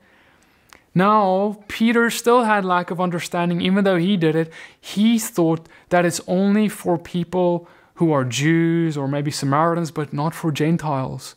[0.94, 4.52] Now, Peter still had lack of understanding, even though he did it.
[4.80, 10.34] He thought that it's only for people who are Jews or maybe Samaritans, but not
[10.34, 11.36] for Gentiles.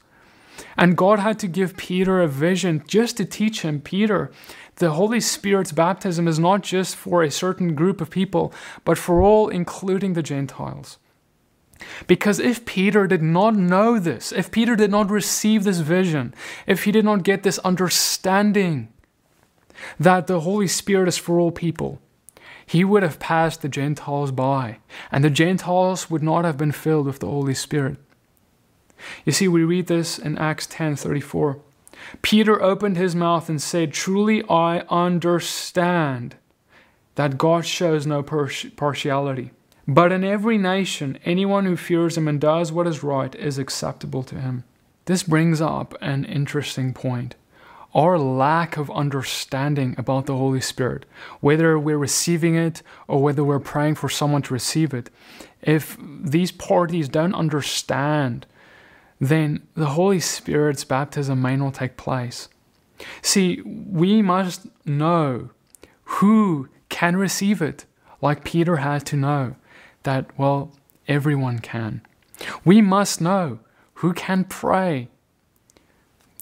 [0.76, 4.30] And God had to give Peter a vision just to teach him Peter,
[4.80, 8.52] the Holy Spirit's baptism is not just for a certain group of people,
[8.84, 10.98] but for all, including the Gentiles.
[12.06, 16.34] Because if Peter did not know this, if Peter did not receive this vision,
[16.66, 18.88] if he did not get this understanding
[19.98, 22.00] that the Holy Spirit is for all people,
[22.64, 24.78] he would have passed the Gentiles by,
[25.12, 27.98] and the Gentiles would not have been filled with the Holy Spirit.
[29.26, 31.60] You see, we read this in Acts 10:34.
[32.22, 36.36] Peter opened his mouth and said, Truly I understand
[37.14, 39.50] that God shows no partiality.
[39.86, 44.22] But in every nation, anyone who fears him and does what is right is acceptable
[44.24, 44.64] to him.
[45.06, 47.34] This brings up an interesting point.
[47.92, 51.06] Our lack of understanding about the Holy Spirit,
[51.40, 55.10] whether we're receiving it or whether we're praying for someone to receive it,
[55.60, 58.46] if these parties don't understand
[59.20, 62.48] then the Holy Spirit's baptism may not take place.
[63.22, 65.50] See, we must know
[66.04, 67.84] who can receive it,
[68.20, 69.56] like Peter had to know
[70.02, 70.72] that, well,
[71.06, 72.02] everyone can.
[72.64, 73.60] We must know
[73.94, 75.08] who can pray.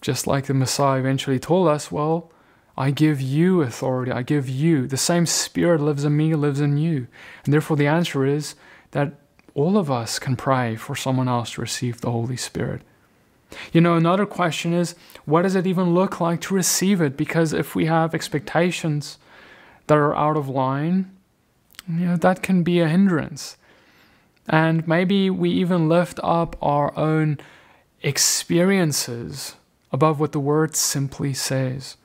[0.00, 2.30] Just like the Messiah eventually told us, well,
[2.76, 4.12] I give you authority.
[4.12, 4.86] I give you.
[4.86, 7.08] The same Spirit lives in me, lives in you.
[7.44, 8.54] And therefore, the answer is
[8.92, 9.14] that
[9.59, 12.81] all of us can pray for someone else to receive the Holy Spirit.
[13.73, 14.94] You know, another question is
[15.25, 17.16] what does it even look like to receive it?
[17.16, 19.18] Because if we have expectations
[19.88, 21.11] that are out of line,
[21.88, 23.57] you know, that can be a hindrance.
[24.49, 27.38] And maybe we even lift up our own
[28.01, 29.57] experiences
[29.90, 31.97] above what the word simply says.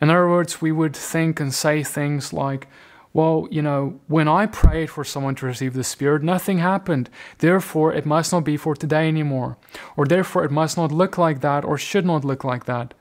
[0.00, 2.68] In other words, we would think and say things like,
[3.14, 7.10] well, you know, when I prayed for someone to receive the Spirit, nothing happened.
[7.38, 9.58] Therefore, it must not be for today anymore.
[9.96, 12.94] Or therefore, it must not look like that or should not look like that.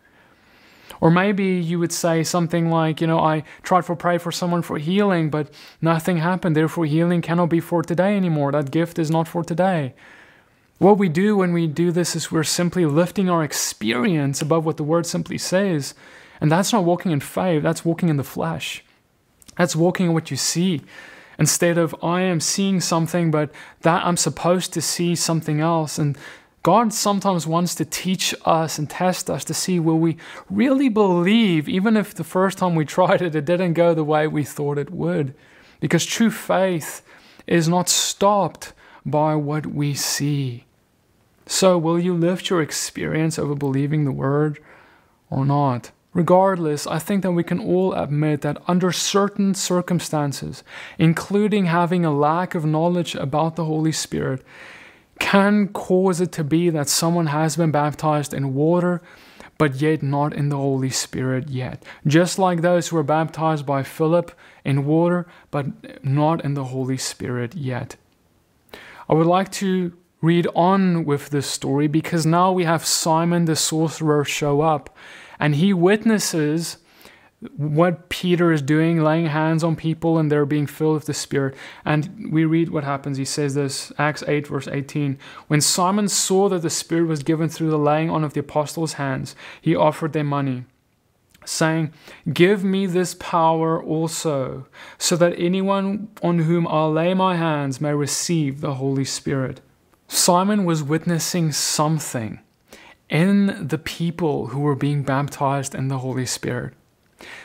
[0.99, 4.61] Or maybe you would say something like, you know, I tried to pray for someone
[4.61, 5.49] for healing, but
[5.81, 6.55] nothing happened.
[6.55, 8.51] Therefore, healing cannot be for today anymore.
[8.51, 9.95] That gift is not for today.
[10.77, 14.77] What we do when we do this is we're simply lifting our experience above what
[14.77, 15.95] the word simply says.
[16.41, 18.83] And that's not walking in faith, that's walking in the flesh.
[19.57, 20.81] That's walking in what you see.
[21.39, 25.97] Instead of I am seeing something, but that I'm supposed to see something else.
[25.97, 26.17] And
[26.63, 30.17] God sometimes wants to teach us and test us to see will we
[30.49, 34.27] really believe, even if the first time we tried it, it didn't go the way
[34.27, 35.33] we thought it would.
[35.79, 37.01] Because true faith
[37.47, 38.73] is not stopped
[39.05, 40.65] by what we see.
[41.47, 44.59] So, will you lift your experience over believing the word
[45.29, 45.91] or not?
[46.13, 50.61] Regardless, I think that we can all admit that under certain circumstances,
[50.99, 54.43] including having a lack of knowledge about the Holy Spirit,
[55.19, 59.01] can cause it to be that someone has been baptized in water,
[59.57, 61.81] but yet not in the Holy Spirit yet.
[62.05, 64.33] Just like those who were baptized by Philip
[64.65, 65.67] in water, but
[66.03, 67.95] not in the Holy Spirit yet.
[69.07, 73.55] I would like to read on with this story because now we have Simon the
[73.55, 74.95] sorcerer show up
[75.41, 76.77] and he witnesses
[77.57, 81.55] what Peter is doing, laying hands on people and they're being filled with the Spirit.
[81.83, 83.17] And we read what happens.
[83.17, 85.17] He says this, Acts 8, verse 18.
[85.47, 88.93] When Simon saw that the Spirit was given through the laying on of the apostles'
[88.93, 90.65] hands, he offered them money,
[91.43, 91.91] saying,
[92.31, 94.67] Give me this power also,
[94.99, 99.61] so that anyone on whom I'll lay my hands may receive the Holy Spirit.
[100.07, 102.41] Simon was witnessing something
[103.11, 106.73] in the people who were being baptized in the Holy Spirit.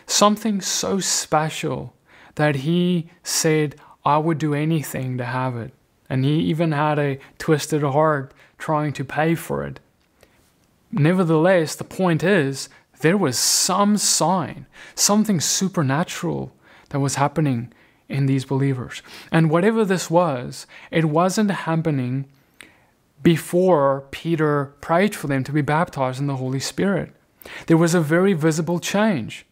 [0.06, 1.92] Something so special
[2.36, 5.72] that he said, I would do anything to have it.
[6.08, 9.80] And he even had a twisted heart trying to pay for it.
[10.92, 12.68] Nevertheless, the point is,
[13.00, 16.52] there was some sign, something supernatural
[16.90, 17.72] that was happening
[18.08, 19.02] in these believers.
[19.32, 22.26] And whatever this was, it wasn't happening
[23.22, 27.12] before Peter prayed for them to be baptized in the Holy Spirit.
[27.66, 29.46] There was a very visible change.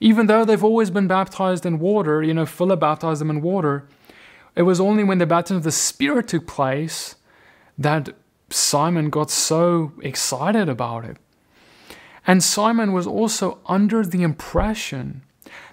[0.00, 3.86] Even though they've always been baptized in water, you know, Philip baptized them in water,
[4.56, 7.16] it was only when the baptism of the Spirit took place
[7.76, 8.10] that
[8.50, 11.16] Simon got so excited about it.
[12.26, 15.22] And Simon was also under the impression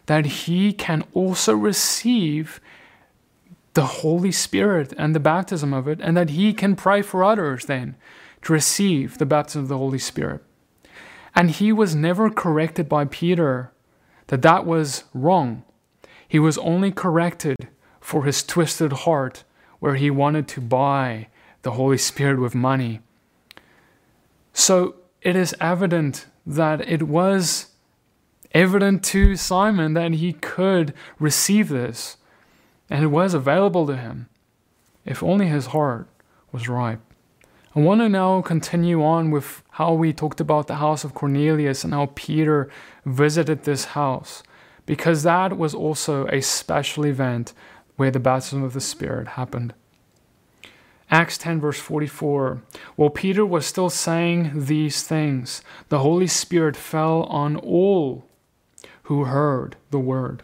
[0.06, 2.60] that he can also receive
[3.78, 7.68] the Holy Spirit and the baptism of it, and that he can pray for others
[7.68, 7.96] then
[8.42, 10.44] to receive the baptism of the Holy Spirit.
[11.36, 13.72] And he was never corrected by Peter
[14.28, 15.64] that that was wrong.
[16.28, 17.68] He was only corrected
[18.02, 19.44] for his twisted heart
[19.78, 21.28] where he wanted to buy
[21.62, 23.02] the Holy Spirit with money.
[24.54, 27.68] So it is evident that it was
[28.56, 32.18] evident to Simon that he could receive this
[32.90, 34.28] and it was available to him
[35.06, 36.08] if only his heart
[36.52, 37.00] was ripe.
[37.76, 41.84] I want to now continue on with how we talked about the house of Cornelius
[41.84, 42.70] and how Peter
[43.06, 44.44] visited this house,
[44.86, 47.54] because that was also a special event
[47.96, 49.74] where the baptism of the Spirit happened.
[51.10, 52.62] Acts 10, verse 44.
[52.96, 58.26] While Peter was still saying these things, the Holy Spirit fell on all
[59.04, 60.44] who heard the word.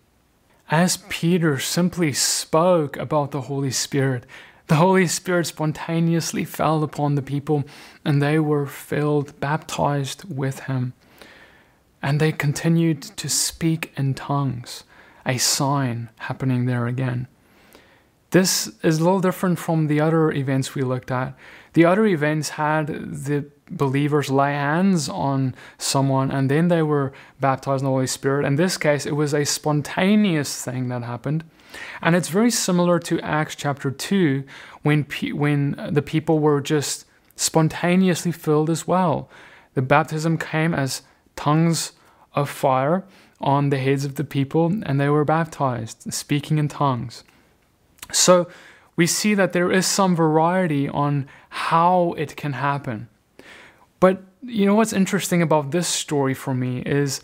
[0.71, 4.25] As Peter simply spoke about the Holy Spirit,
[4.67, 7.65] the Holy Spirit spontaneously fell upon the people
[8.05, 10.93] and they were filled, baptized with him.
[12.01, 14.85] And they continued to speak in tongues,
[15.25, 17.27] a sign happening there again.
[18.31, 21.35] This is a little different from the other events we looked at.
[21.73, 27.81] The other events had the believers lay hands on someone and then they were baptized
[27.81, 28.45] in the Holy Spirit.
[28.45, 31.43] In this case, it was a spontaneous thing that happened.
[32.01, 34.43] And it's very similar to Acts chapter 2
[34.81, 37.05] when, pe- when the people were just
[37.35, 39.29] spontaneously filled as well.
[39.73, 41.01] The baptism came as
[41.35, 41.93] tongues
[42.33, 43.03] of fire
[43.41, 47.23] on the heads of the people and they were baptized, speaking in tongues.
[48.11, 48.47] So
[48.95, 53.07] we see that there is some variety on how it can happen.
[53.99, 57.21] But you know what's interesting about this story for me is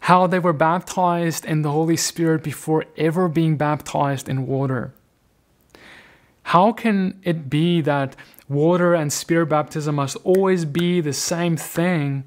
[0.00, 4.92] how they were baptized in the Holy Spirit before ever being baptized in water.
[6.44, 8.16] How can it be that
[8.48, 12.24] water and spirit baptism must always be the same thing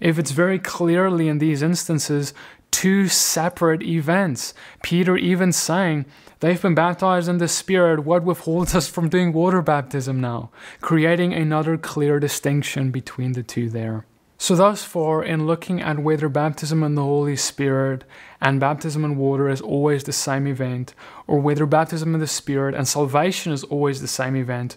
[0.00, 2.32] if it's very clearly in these instances
[2.76, 4.52] two separate events?
[4.82, 6.04] Peter even saying,
[6.40, 8.04] They've been baptized in the Spirit.
[8.04, 10.50] What withholds us from doing water baptism now?
[10.82, 14.04] Creating another clear distinction between the two there.
[14.36, 18.04] So, thus far, in looking at whether baptism in the Holy Spirit
[18.42, 20.92] and baptism in water is always the same event,
[21.26, 24.76] or whether baptism in the Spirit and salvation is always the same event,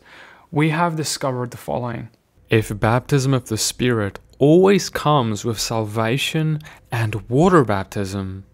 [0.51, 2.07] we have discovered the following.
[2.49, 6.59] If baptism of the Spirit always comes with salvation
[6.91, 8.45] and water baptism,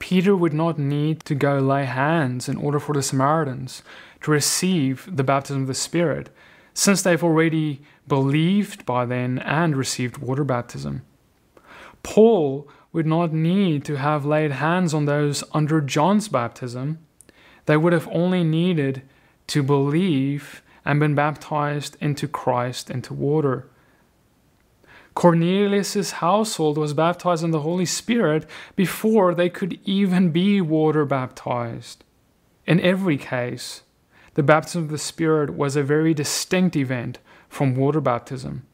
[0.00, 3.82] Peter would not need to go lay hands in order for the Samaritans
[4.22, 6.30] to receive the baptism of the Spirit,
[6.74, 11.02] since they've already believed by then and received water baptism.
[12.02, 16.98] Paul would not need to have laid hands on those under John's baptism.
[17.66, 19.02] They would have only needed
[19.48, 23.69] to believe and been baptized into Christ into water.
[25.14, 32.04] Cornelius' household was baptized in the Holy Spirit before they could even be water baptized.
[32.66, 33.82] In every case,
[34.34, 38.64] the baptism of the Spirit was a very distinct event from water baptism.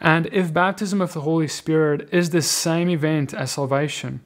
[0.00, 4.22] And if baptism of the Holy Spirit is the same event as salvation,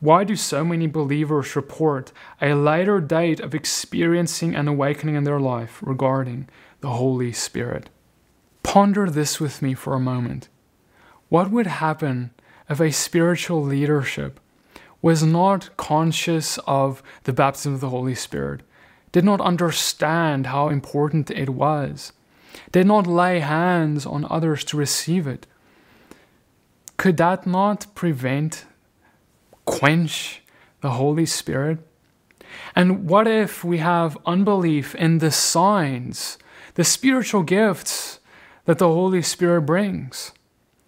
[0.00, 5.38] why do so many believers report a later date of experiencing an awakening in their
[5.38, 6.48] life regarding
[6.80, 7.90] the Holy Spirit?
[8.62, 10.48] Ponder this with me for a moment.
[11.32, 12.32] What would happen
[12.68, 14.38] if a spiritual leadership
[15.00, 18.60] was not conscious of the baptism of the Holy Spirit,
[19.12, 22.12] did not understand how important it was,
[22.70, 25.46] did not lay hands on others to receive it,
[26.98, 28.66] could that not prevent,
[29.64, 30.42] quench
[30.82, 31.78] the Holy Spirit?
[32.76, 36.36] And what if we have unbelief in the signs,
[36.74, 38.20] the spiritual gifts
[38.66, 40.32] that the Holy Spirit brings?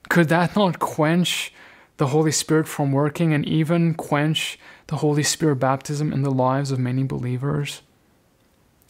[0.08, 1.52] Could that not quench
[1.96, 6.70] the Holy Spirit from working and even quench the Holy Spirit baptism in the lives
[6.70, 7.82] of many believers?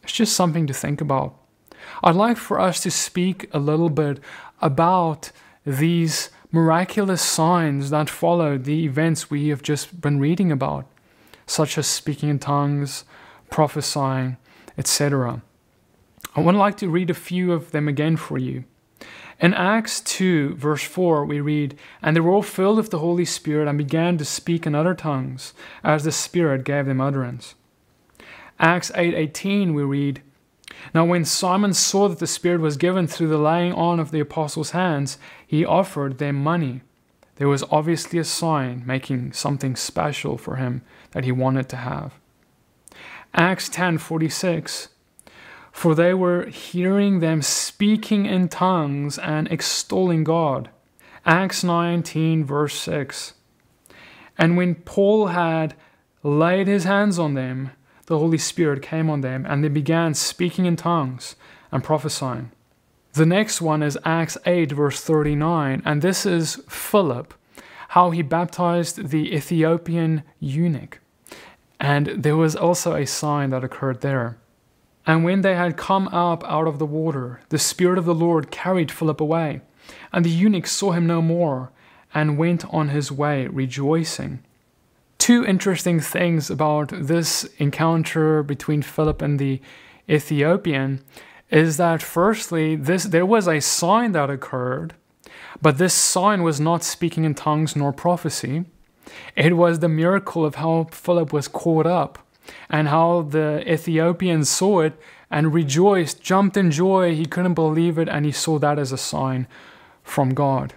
[0.03, 1.35] It's just something to think about.
[2.03, 4.19] I'd like for us to speak a little bit
[4.61, 5.31] about
[5.65, 10.85] these miraculous signs that followed the events we have just been reading about,
[11.45, 13.03] such as speaking in tongues,
[13.49, 14.37] prophesying,
[14.77, 15.41] etc.
[16.35, 18.65] I would like to read a few of them again for you.
[19.39, 23.25] In Acts 2, verse 4, we read, And they were all filled with the Holy
[23.25, 27.55] Spirit and began to speak in other tongues, as the Spirit gave them utterance.
[28.59, 30.21] Acts 8:18 we read,
[30.93, 34.19] now, when Simon saw that the Spirit was given through the laying on of the
[34.19, 36.81] apostles' hands, he offered them money.
[37.35, 42.13] There was obviously a sign making something special for him that he wanted to have.
[43.33, 44.89] Acts 10:46
[45.75, 50.69] For they were hearing them speaking in tongues and extolling God.
[51.25, 53.33] Acts 19 verse 6
[54.37, 55.75] And when Paul had
[56.23, 57.71] laid his hands on them,
[58.05, 61.35] the Holy Spirit came on them, and they began speaking in tongues
[61.73, 62.51] and prophesying.
[63.11, 67.33] The next one is Acts 8, verse 39, and this is Philip,
[67.89, 71.01] how he baptized the Ethiopian eunuch.
[71.81, 74.37] And there was also a sign that occurred there.
[75.07, 78.51] And when they had come up out of the water, the Spirit of the Lord
[78.51, 79.61] carried Philip away,
[80.11, 81.71] and the eunuch saw him no more,
[82.13, 84.39] and went on his way rejoicing.
[85.17, 89.61] Two interesting things about this encounter between Philip and the
[90.09, 91.01] Ethiopian
[91.51, 94.93] is that firstly this there was a sign that occurred
[95.61, 98.65] but this sign was not speaking in tongues nor prophecy.
[99.35, 102.19] It was the miracle of how Philip was caught up
[102.69, 108.07] and how the Ethiopian saw it and rejoiced jumped in joy he couldn't believe it
[108.07, 109.47] and he saw that as a sign
[110.03, 110.73] from God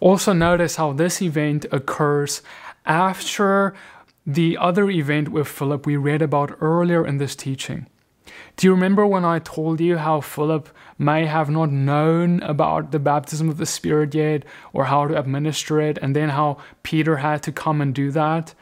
[0.00, 2.42] also notice how this event occurs
[2.86, 3.74] after
[4.26, 7.86] the other event with Philip we read about earlier in this teaching.
[8.56, 10.68] Do you remember when I told you how Philip
[10.98, 15.80] may have not known about the baptism of the Spirit yet or how to administer
[15.80, 18.54] it, and then how Peter had to come and do that?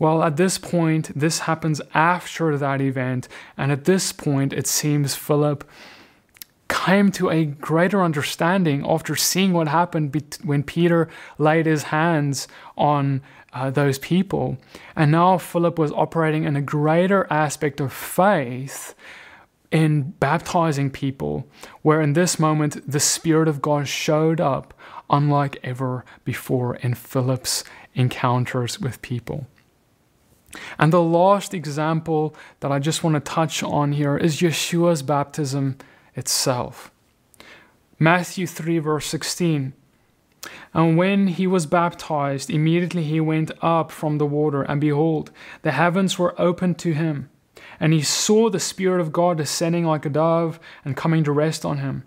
[0.00, 3.28] Well, at this point, this happens after that event,
[3.58, 5.62] and at this point, it seems Philip
[6.68, 12.48] came to a greater understanding after seeing what happened when Peter laid his hands
[12.78, 13.20] on
[13.52, 14.56] uh, those people.
[14.96, 18.94] And now Philip was operating in a greater aspect of faith
[19.70, 21.46] in baptizing people,
[21.82, 24.72] where in this moment the Spirit of God showed up
[25.10, 29.46] unlike ever before in Philip's encounters with people.
[30.78, 35.78] And the last example that I just want to touch on here is Yeshua's baptism
[36.14, 36.90] itself.
[37.98, 39.74] Matthew 3, verse 16.
[40.72, 45.30] And when he was baptized, immediately he went up from the water, and behold,
[45.62, 47.28] the heavens were opened to him.
[47.78, 51.64] And he saw the Spirit of God descending like a dove and coming to rest
[51.64, 52.04] on him.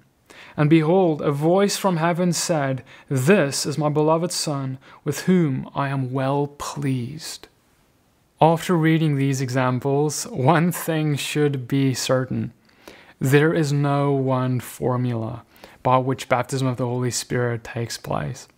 [0.55, 5.89] And behold, a voice from heaven said, This is my beloved Son, with whom I
[5.89, 7.47] am well pleased.
[8.43, 12.51] After reading these examples, one thing should be certain
[13.17, 15.45] there is no one formula
[15.81, 18.49] by which baptism of the Holy Spirit takes place.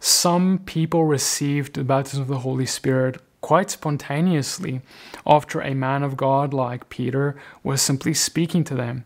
[0.00, 4.80] Some people received the baptism of the Holy Spirit quite spontaneously
[5.24, 9.04] after a man of God like Peter was simply speaking to them.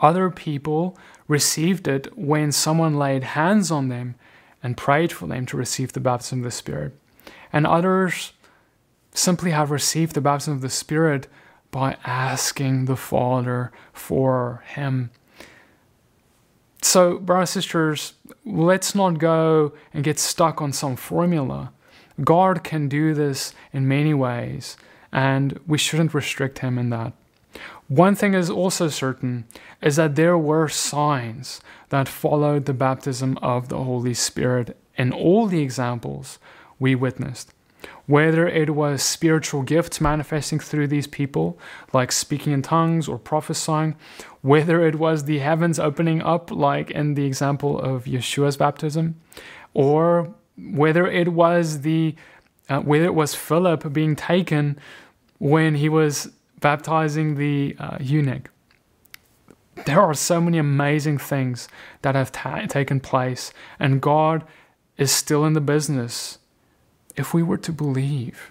[0.00, 0.96] Other people
[1.28, 4.14] received it when someone laid hands on them
[4.62, 6.98] and prayed for them to receive the baptism of the Spirit.
[7.52, 8.32] And others
[9.14, 11.28] simply have received the baptism of the Spirit
[11.70, 15.10] by asking the Father for Him.
[16.82, 21.72] So, brothers and sisters, let's not go and get stuck on some formula.
[22.22, 24.76] God can do this in many ways,
[25.10, 27.14] and we shouldn't restrict Him in that.
[27.88, 29.44] One thing is also certain
[29.80, 35.46] is that there were signs that followed the baptism of the Holy Spirit in all
[35.46, 36.38] the examples
[36.78, 37.53] we witnessed.
[38.06, 41.58] Whether it was spiritual gifts manifesting through these people,
[41.92, 43.96] like speaking in tongues or prophesying,
[44.42, 49.18] whether it was the heavens opening up, like in the example of Yeshua's baptism,
[49.72, 52.14] or whether it was the
[52.68, 54.78] uh, whether it was Philip being taken
[55.38, 56.30] when he was
[56.60, 58.50] baptizing the uh, eunuch.
[59.84, 61.68] There are so many amazing things
[62.02, 64.44] that have ta- taken place, and God
[64.96, 66.38] is still in the business
[67.16, 68.50] if we were to believe.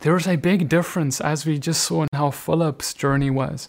[0.00, 3.68] There is a big difference, as we just saw in how Philip's journey was.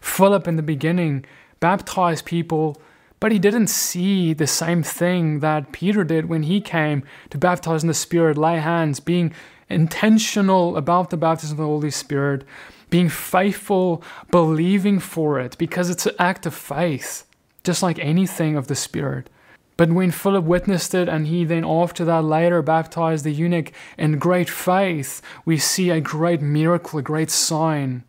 [0.00, 1.24] Philip, in the beginning,
[1.60, 2.80] baptized people,
[3.20, 7.82] but he didn't see the same thing that Peter did when he came to baptize
[7.82, 9.32] in the Spirit, lay hands, being
[9.68, 12.44] intentional about the baptism of the Holy Spirit,
[12.90, 17.24] being faithful, believing for it, because it's an act of faith,
[17.64, 19.30] just like anything of the Spirit.
[19.76, 24.18] But when Philip witnessed it and he then after that later baptized the eunuch in
[24.18, 28.04] great faith, we see a great miracle, a great sign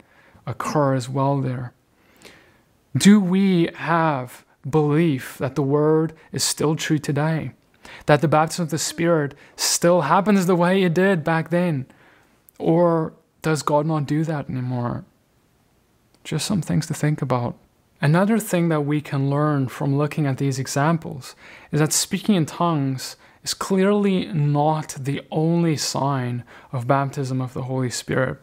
[0.46, 1.74] occur as well there.
[2.96, 7.52] Do we have belief that the word is still true today?
[8.06, 11.86] That the baptism of the Spirit still happens the way it did back then?
[12.60, 15.06] Or does God not do that anymore?
[16.24, 17.58] Just some things to think about.
[18.04, 21.38] Another thing that we can learn from looking at these examples
[21.72, 26.44] is that speaking in tongues is clearly not the only sign
[26.74, 28.40] of baptism of the Holy Spirit.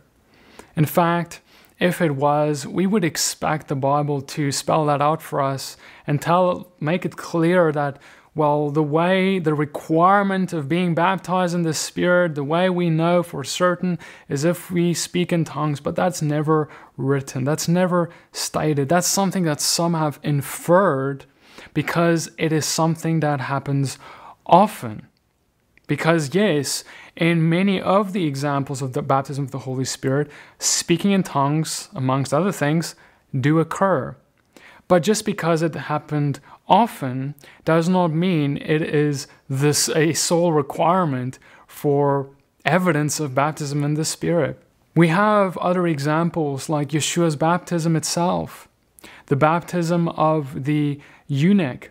[0.76, 1.42] In fact,
[1.78, 6.22] if it was, we would expect the Bible to spell that out for us and
[6.22, 7.98] tell make it clear that
[8.40, 13.22] well, the way, the requirement of being baptized in the Spirit, the way we know
[13.22, 13.98] for certain
[14.30, 16.66] is if we speak in tongues, but that's never
[16.96, 17.44] written.
[17.44, 18.88] That's never stated.
[18.88, 21.26] That's something that some have inferred
[21.74, 23.98] because it is something that happens
[24.46, 25.06] often.
[25.86, 26.82] Because, yes,
[27.16, 31.90] in many of the examples of the baptism of the Holy Spirit, speaking in tongues,
[31.94, 32.94] amongst other things,
[33.38, 34.16] do occur.
[34.88, 36.40] But just because it happened
[36.70, 42.30] often does not mean it is this a sole requirement for
[42.64, 44.62] evidence of baptism in the Spirit.
[44.94, 48.68] We have other examples like Yeshua's baptism itself,
[49.26, 51.90] the baptism of the eunuch,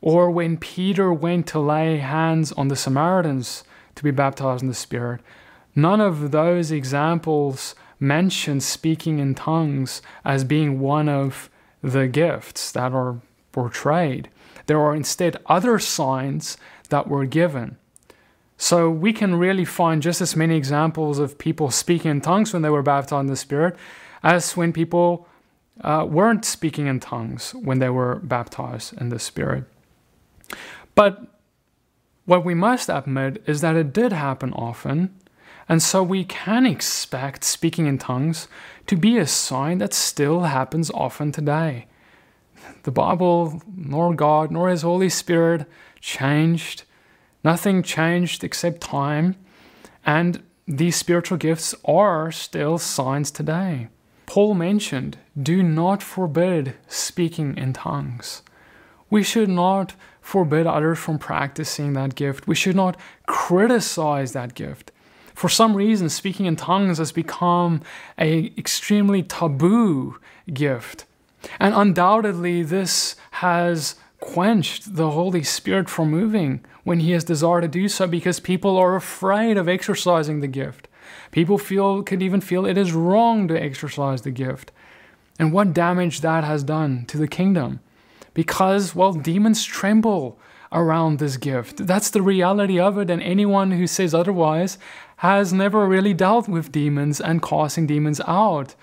[0.00, 3.64] or when Peter went to lay hands on the Samaritans
[3.94, 5.20] to be baptized in the Spirit.
[5.74, 11.50] None of those examples mention speaking in tongues as being one of
[11.82, 13.20] the gifts that are
[13.56, 14.28] portrayed.
[14.66, 16.58] There are instead other signs
[16.90, 17.78] that were given.
[18.58, 22.60] So we can really find just as many examples of people speaking in tongues when
[22.60, 23.74] they were baptized in the Spirit
[24.22, 25.26] as when people
[25.80, 29.64] uh, weren't speaking in tongues when they were baptized in the Spirit.
[30.94, 31.12] But
[32.26, 35.14] what we must admit is that it did happen often,
[35.66, 38.48] and so we can expect speaking in tongues
[38.86, 41.86] to be a sign that still happens often today
[42.82, 45.66] the Bible, nor God, nor His Holy Spirit
[46.00, 46.84] changed.
[47.44, 49.36] Nothing changed except time.
[50.04, 53.88] And these spiritual gifts are still signs today.
[54.26, 58.42] Paul mentioned, do not forbid speaking in tongues.
[59.08, 62.48] We should not forbid others from practicing that gift.
[62.48, 64.90] We should not criticize that gift.
[65.34, 67.82] For some reason, speaking in tongues has become
[68.18, 70.18] a extremely taboo
[70.52, 71.05] gift.
[71.58, 77.68] And undoubtedly, this has quenched the Holy Spirit from moving when He has desired to
[77.68, 80.88] do so because people are afraid of exercising the gift.
[81.30, 84.72] People feel could even feel it is wrong to exercise the gift.
[85.38, 87.80] And what damage that has done to the kingdom.
[88.36, 90.38] because, well, demons tremble
[90.70, 91.86] around this gift.
[91.86, 94.76] That's the reality of it, and anyone who says otherwise
[95.16, 98.74] has never really dealt with demons and casting demons out.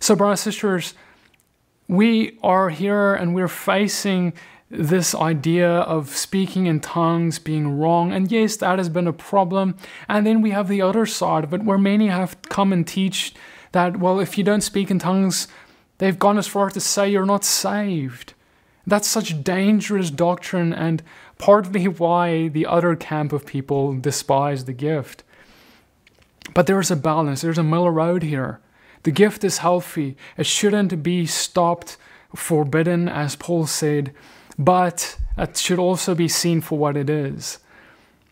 [0.00, 0.92] So, brothers and sisters,
[1.88, 4.32] we are here and we're facing
[4.72, 8.10] this idea of speaking in tongues being wrong.
[8.12, 9.76] And yes, that has been a problem.
[10.08, 13.34] And then we have the other side of it where many have come and teach
[13.72, 15.46] that, well, if you don't speak in tongues,
[15.98, 18.32] they've gone as far as to say you're not saved.
[18.86, 21.02] That's such dangerous doctrine and
[21.38, 25.22] partly why the other camp of people despise the gift.
[26.54, 28.60] But there's a balance, there's a middle road here.
[29.02, 31.96] The gift is healthy, it shouldn't be stopped,
[32.34, 34.14] forbidden, as Paul said,
[34.58, 37.58] but it should also be seen for what it is.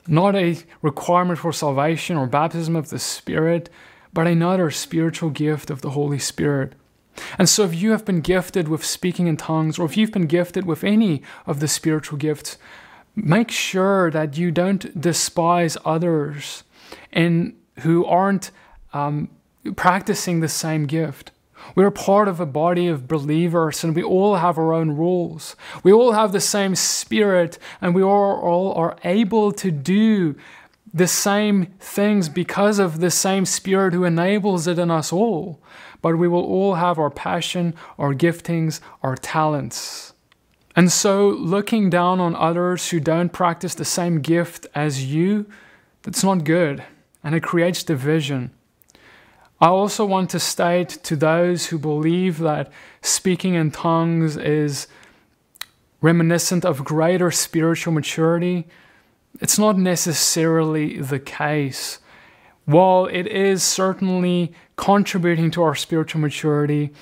[0.07, 3.69] Not a requirement for salvation or baptism of the Spirit,
[4.13, 6.75] but another spiritual gift of the Holy Spirit.
[7.39, 10.27] And so, if you have been gifted with speaking in tongues, or if you've been
[10.27, 12.57] gifted with any of the spiritual gifts,
[13.15, 16.63] make sure that you don't despise others
[17.13, 18.51] and who aren't
[18.93, 19.29] um,
[19.77, 21.33] practicing the same gift.
[21.75, 25.57] We're part of a body of believers and we all have our own rules.
[25.83, 30.37] We all have the same spirit and we all, all are able to do
[30.93, 35.61] the same things because of the same spirit who enables it in us all.
[36.03, 40.15] But we will all have our passion, our giftings, our talents.
[40.75, 45.47] And so, looking down on others who don't practice the same gift as you,
[46.03, 46.85] that's not good
[47.23, 48.51] and it creates division.
[49.61, 54.89] I also want to state to those who believe that speaking in tongues is
[56.01, 58.67] reminiscent of greater spiritual maturity,
[59.39, 61.99] it's not necessarily the case.
[62.65, 66.93] While it is certainly contributing to our spiritual maturity,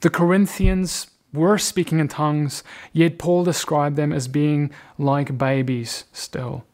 [0.00, 6.64] the Corinthians were speaking in tongues, yet Paul described them as being like babies still.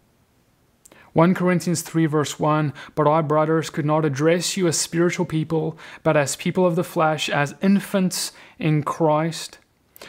[1.17, 5.79] 1 Corinthians 3, verse 1 But I, brothers, could not address you as spiritual people,
[6.03, 9.59] but as people of the flesh, as infants in Christ.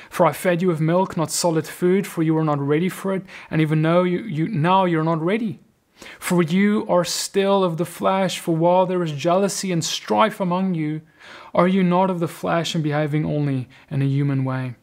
[0.09, 3.13] For I fed you with milk, not solid food, for you were not ready for
[3.13, 5.61] it, and even though you, you now you're not ready.
[6.19, 10.75] For you are still of the flesh, for while there is jealousy and strife among
[10.75, 11.03] you,
[11.55, 14.75] are you not of the flesh and behaving only in a human way?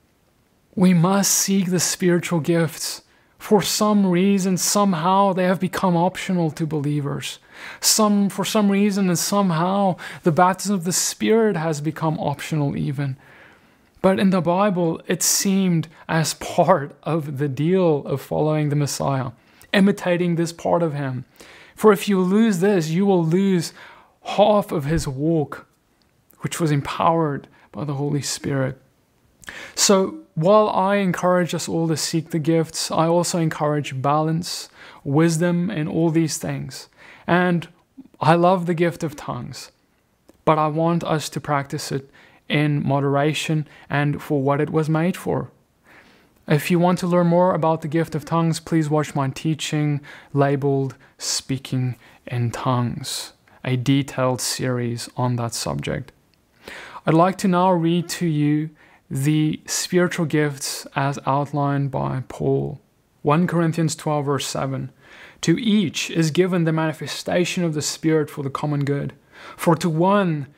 [0.75, 3.03] We must seek the spiritual gifts
[3.45, 7.41] for some reason, somehow, they have become optional to believers.
[7.79, 13.19] Some, for some reason, and somehow, the baptism of the Spirit has become optional, even.
[14.01, 19.33] But in the Bible, it seemed as part of the deal of following the Messiah,
[19.75, 21.27] imitating this part of Him.
[21.77, 23.75] For if you lose this, you will lose
[24.23, 25.67] half of His walk,
[26.39, 28.81] which was empowered by the Holy Spirit.
[29.75, 34.69] So, while I encourage us all to seek the gifts, I also encourage balance,
[35.05, 36.89] wisdom, and all these things.
[37.27, 37.69] And
[38.21, 39.71] I love the gift of tongues,
[40.45, 42.11] but I want us to practice it
[42.49, 45.51] in moderation and for what it was made for.
[46.47, 50.01] If you want to learn more about the gift of tongues, please watch my teaching
[50.33, 53.33] labeled Speaking in Tongues,
[53.65, 56.13] a detailed series on that subject.
[57.07, 58.71] I'd like to now read to you
[59.15, 62.81] the spiritual gifts as outlined by Paul.
[63.23, 64.91] 1 Corinthians 12, verse 7.
[65.43, 69.13] To each is given the manifestation of the Spirit for the common good.
[69.57, 70.49] For to one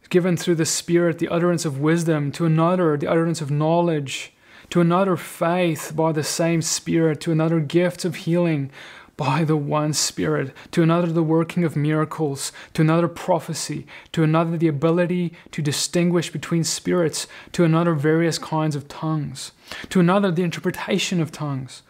[0.00, 4.32] is given through the Spirit the utterance of wisdom, to another the utterance of knowledge,
[4.70, 8.70] to another faith by the same Spirit, to another gifts of healing
[9.16, 14.56] by the one Spirit, to another the working of miracles, to another prophecy, to another
[14.56, 19.52] the ability to distinguish between spirits, to another various kinds of tongues,
[19.88, 21.82] to another the interpretation of tongues.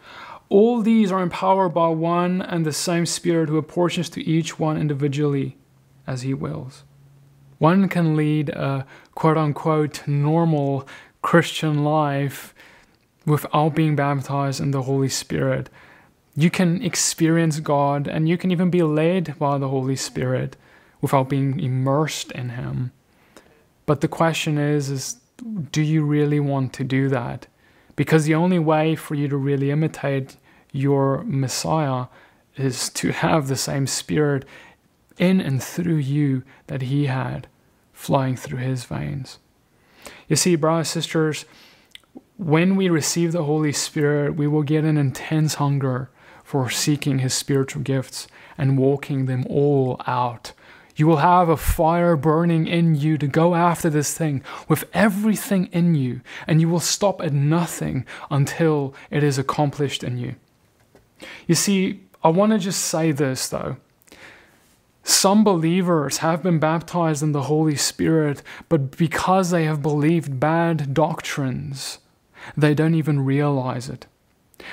[0.49, 4.77] All these are empowered by one and the same Spirit who apportions to each one
[4.77, 5.57] individually
[6.05, 6.83] as he wills.
[7.57, 10.87] One can lead a quote unquote normal
[11.21, 12.53] Christian life
[13.25, 15.69] without being baptized in the Holy Spirit
[16.39, 20.55] you can experience God and you can even be led by the Holy Spirit
[21.01, 22.91] without being immersed in Him.
[23.87, 25.17] But the question is, is
[25.71, 27.47] do you really want to do that?
[27.95, 30.37] Because the only way for you to really imitate
[30.71, 32.05] your Messiah
[32.55, 34.45] is to have the same Spirit
[35.17, 37.47] in and through you that He had
[37.93, 39.39] flowing through His veins.
[40.27, 41.45] You see, brothers and sisters,
[42.37, 46.11] when we receive the Holy Spirit, we will get an intense hunger
[46.47, 48.25] for seeking his spiritual gifts
[48.57, 50.53] and walking them all out
[50.95, 55.67] You will have a fire burning in you to go after this thing with everything
[55.73, 60.35] in you, and you will stop at nothing until it is accomplished in you.
[61.47, 63.75] You see, I want to just say this though.
[65.03, 70.93] Some believers have been baptized in the Holy Spirit, but because they have believed bad
[70.93, 71.99] doctrines,
[72.55, 74.07] they don't even realize it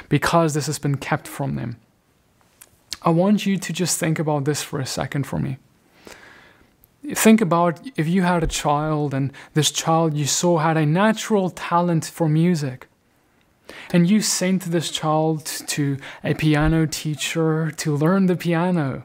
[0.08, 1.78] because this has been kept from them.
[3.02, 5.58] I want you to just think about this for a second for me.
[7.12, 11.50] Think about if you had a child and this child you saw had a natural
[11.50, 12.88] talent for music.
[13.92, 19.04] And you sent this child to a piano teacher to learn the piano.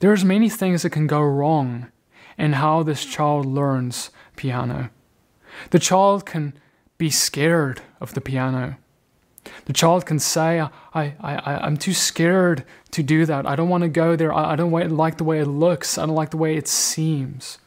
[0.00, 1.90] There's many things that can go wrong
[2.38, 4.90] in how this child learns piano.
[5.70, 6.54] The child can
[6.96, 8.78] be scared of the piano.
[9.64, 13.46] The child can say, I, I, I, I'm too scared to do that.
[13.46, 14.32] I don't want to go there.
[14.32, 15.98] I, I don't like the way it looks.
[15.98, 17.58] I don't like the way it seems.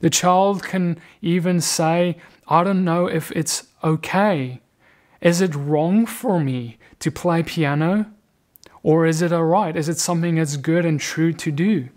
[0.00, 2.16] The child can even say,
[2.48, 4.60] I don't know if it's okay.
[5.20, 8.06] Is it wrong for me to play piano?
[8.82, 9.76] Or is it alright?
[9.76, 11.88] Is it something that's good and true to do?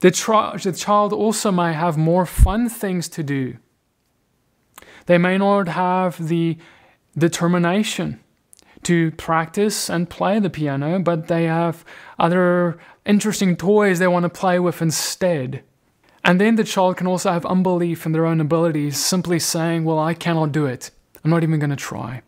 [0.00, 3.56] The, tri- the child also may have more fun things to do.
[5.06, 6.58] They may not have the
[7.16, 8.20] determination
[8.84, 11.84] to practice and play the piano, but they have
[12.18, 15.62] other interesting toys they want to play with instead.
[16.22, 19.98] And then the child can also have unbelief in their own abilities, simply saying, Well,
[19.98, 20.90] I cannot do it.
[21.22, 22.22] I'm not even going to try.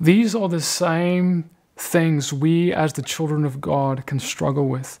[0.00, 4.98] These are the same things we, as the children of God, can struggle with.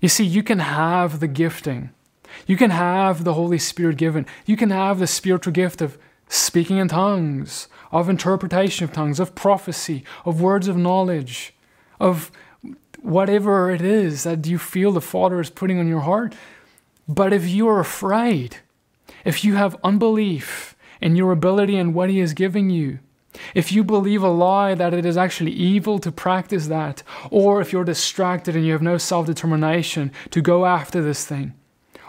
[0.00, 1.90] You see, you can have the gifting,
[2.46, 5.98] you can have the Holy Spirit given, you can have the spiritual gift of
[6.28, 11.54] speaking in tongues, of interpretation of tongues, of prophecy, of words of knowledge,
[12.00, 12.30] of
[13.00, 16.34] whatever it is that you feel the Father is putting on your heart.
[17.08, 18.58] But if you are afraid,
[19.24, 22.98] if you have unbelief in your ability and what He is giving you,
[23.54, 27.72] if you believe a lie that it is actually evil to practice that, or if
[27.72, 31.54] you're distracted and you have no self determination to go after this thing,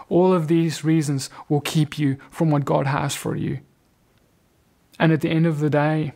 [0.08, 3.60] all of these reasons will keep you from what God has for you.
[4.98, 6.12] And at the end of the day,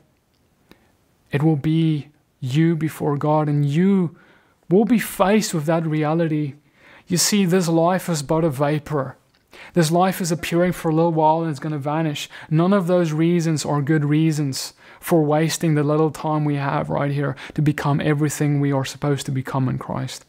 [1.31, 2.09] it will be
[2.41, 4.17] you before God, and you
[4.69, 6.55] will be faced with that reality.
[7.07, 9.17] You see, this life is but a vapor.
[9.75, 12.29] This life is appearing for a little while and it's going to vanish.
[12.51, 17.11] None of those reasons are good reasons for wasting the little time we have right
[17.11, 20.25] here to become everything we are supposed to become in Christ.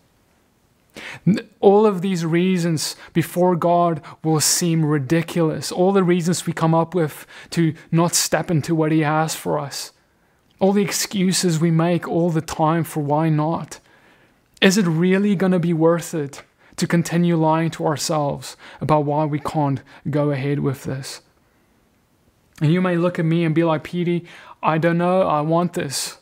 [1.60, 5.72] All of these reasons before God will seem ridiculous.
[5.72, 9.58] All the reasons we come up with to not step into what He has for
[9.60, 9.92] us.
[10.60, 13.80] All the excuses we make all the time for why not.
[14.62, 16.44] Is it really going to be worth it
[16.78, 21.22] to continue lying to ourselves about why we can't go ahead with this?
[22.62, 24.26] And you may look at me and be like, Petey,
[24.62, 26.20] I don't know, I want this.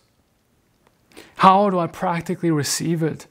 [1.38, 3.28] How do I practically receive it?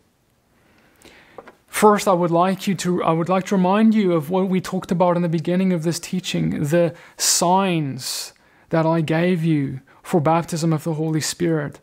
[1.70, 4.60] First, I would like you to I would like to remind you of what we
[4.60, 8.34] talked about in the beginning of this teaching, the signs
[8.68, 11.80] that I gave you for baptism of the Holy Spirit.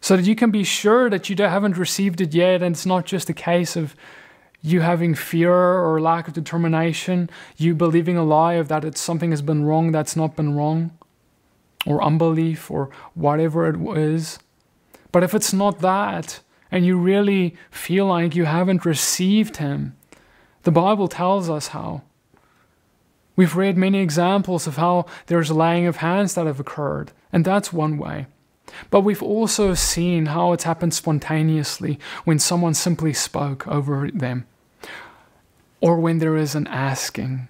[0.00, 3.06] So that you can be sure that you haven't received it yet and it's not
[3.06, 3.94] just a case of
[4.60, 9.30] you having fear or lack of determination, you believing a lie of that it's something
[9.30, 10.90] has been wrong that's not been wrong,
[11.86, 14.38] or unbelief or whatever it is.
[15.12, 16.40] But if it's not that,
[16.74, 19.94] and you really feel like you haven't received Him,
[20.64, 22.02] the Bible tells us how.
[23.36, 27.72] We've read many examples of how there's laying of hands that have occurred, and that's
[27.72, 28.26] one way.
[28.90, 34.44] But we've also seen how it's happened spontaneously when someone simply spoke over them,
[35.80, 37.46] or when there is an asking.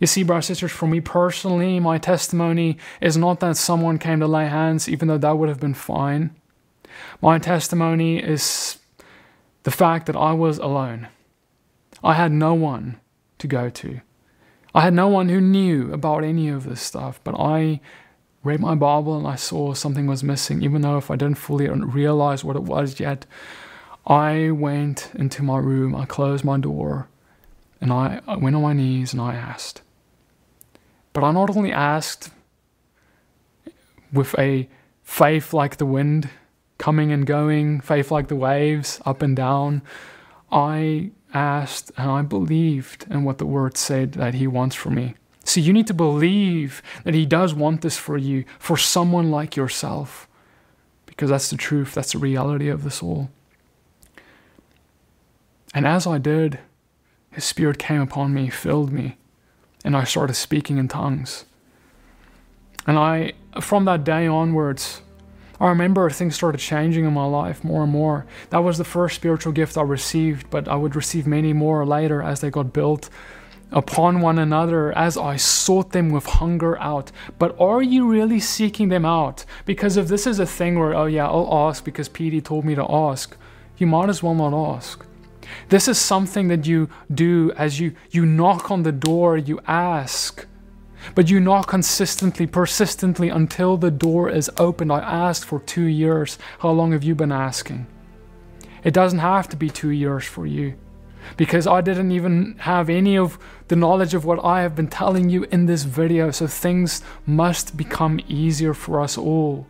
[0.00, 4.18] You see, brothers and sisters, for me personally, my testimony is not that someone came
[4.18, 6.34] to lay hands, even though that would have been fine.
[7.20, 8.78] My testimony is
[9.62, 11.08] the fact that I was alone.
[12.02, 13.00] I had no one
[13.38, 14.00] to go to.
[14.74, 17.80] I had no one who knew about any of this stuff, but I
[18.44, 21.68] read my Bible and I saw something was missing, even though if I didn't fully
[21.68, 23.26] realize what it was yet.
[24.06, 27.08] I went into my room, I closed my door,
[27.80, 29.82] and I, I went on my knees and I asked.
[31.12, 32.30] But I not only asked
[34.12, 34.68] with a
[35.02, 36.30] faith like the wind,
[36.78, 39.82] coming and going, faith like the waves, up and down.
[40.50, 45.14] I asked and I believed in what the word said that He wants for me.
[45.44, 49.56] See, you need to believe that He does want this for you, for someone like
[49.56, 50.28] yourself,
[51.06, 53.30] because that's the truth, that's the reality of this all.
[55.74, 56.60] And as I did,
[57.30, 59.16] His Spirit came upon me, filled me,
[59.84, 61.44] and I started speaking in tongues.
[62.86, 65.02] And I, from that day onwards,
[65.60, 68.26] I remember things started changing in my life more and more.
[68.50, 72.22] That was the first spiritual gift I received, but I would receive many more later
[72.22, 73.10] as they got built
[73.70, 77.12] upon one another as I sought them with hunger out.
[77.38, 79.44] But are you really seeking them out?
[79.66, 82.74] Because if this is a thing where, oh yeah, I'll ask because PD told me
[82.74, 83.36] to ask,
[83.76, 85.04] you might as well not ask.
[85.68, 90.46] This is something that you do as you, you knock on the door, you ask.
[91.14, 94.92] But you knock consistently, persistently until the door is opened.
[94.92, 96.38] I asked for two years.
[96.60, 97.86] How long have you been asking?
[98.84, 100.74] It doesn't have to be two years for you
[101.36, 103.38] because I didn't even have any of
[103.68, 106.30] the knowledge of what I have been telling you in this video.
[106.30, 109.66] So things must become easier for us all.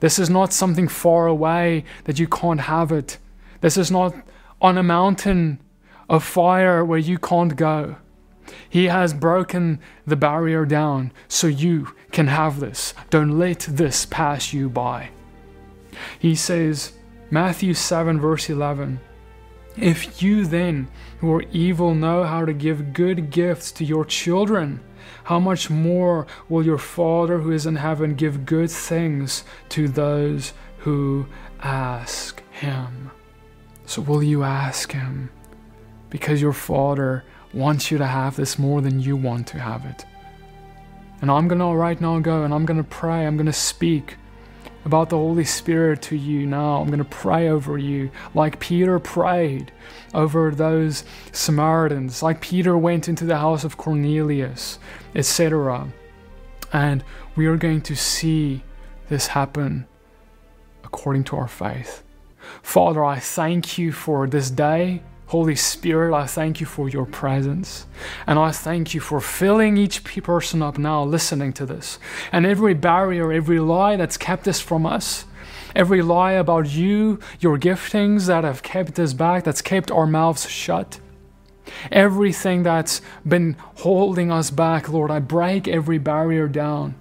[0.00, 3.18] This is not something far away that you can't have it.
[3.60, 4.14] This is not
[4.60, 5.60] on a mountain
[6.08, 7.96] of fire where you can't go.
[8.74, 12.92] He has broken the barrier down so you can have this.
[13.08, 15.10] Don't let this pass you by.
[16.18, 16.94] He says,
[17.30, 18.98] Matthew 7, verse 11.
[19.76, 20.88] If you then,
[21.20, 24.80] who are evil, know how to give good gifts to your children,
[25.22, 30.52] how much more will your Father who is in heaven give good things to those
[30.78, 31.26] who
[31.60, 33.12] ask him?
[33.86, 35.30] So, will you ask him?
[36.10, 37.22] Because your Father
[37.54, 40.04] wants you to have this more than you want to have it.
[41.20, 43.52] And I'm going to right now go and I'm going to pray, I'm going to
[43.52, 44.16] speak
[44.84, 46.80] about the Holy Spirit to you now.
[46.80, 49.72] I'm going to pray over you like Peter prayed
[50.12, 54.78] over those Samaritans, like Peter went into the house of Cornelius,
[55.14, 55.88] etc.
[56.72, 57.02] And
[57.36, 58.62] we are going to see
[59.08, 59.86] this happen
[60.82, 62.02] according to our faith.
[62.62, 65.02] Father, I thank you for this day.
[65.34, 67.86] Holy Spirit, I thank you for your presence.
[68.24, 71.98] And I thank you for filling each person up now listening to this.
[72.30, 75.24] And every barrier, every lie that's kept this from us,
[75.74, 80.48] every lie about you, your giftings that have kept us back, that's kept our mouths
[80.48, 81.00] shut.
[81.90, 86.94] Everything that's been holding us back, Lord, I break every barrier down.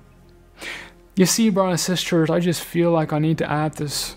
[1.15, 4.15] You see, brothers and sisters, I just feel like I need to add this.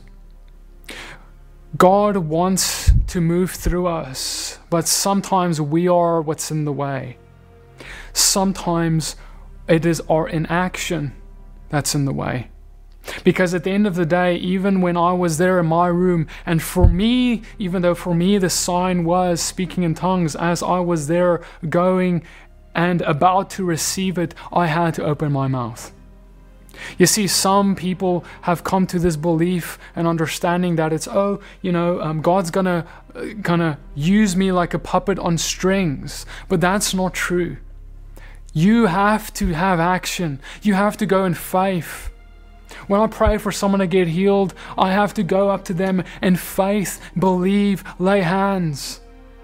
[1.76, 7.18] God wants to move through us, but sometimes we are what's in the way.
[8.12, 9.16] Sometimes
[9.68, 11.14] it is our inaction
[11.68, 12.50] that's in the way.
[13.22, 16.26] Because at the end of the day, even when I was there in my room,
[16.44, 20.80] and for me, even though for me the sign was speaking in tongues, as I
[20.80, 22.22] was there going
[22.74, 25.92] and about to receive it, I had to open my mouth.
[26.99, 31.72] You see, some people have come to this belief and understanding that it's, oh, you
[31.72, 36.27] know, um, God's gonna, uh, gonna use me like a puppet on strings.
[36.49, 37.59] But that's not true.
[38.53, 42.11] You have to have action, you have to go in faith.
[42.89, 46.05] When I pray for someone to get healed, I have to go up to them
[46.22, 49.01] in faith, believe, lay hands.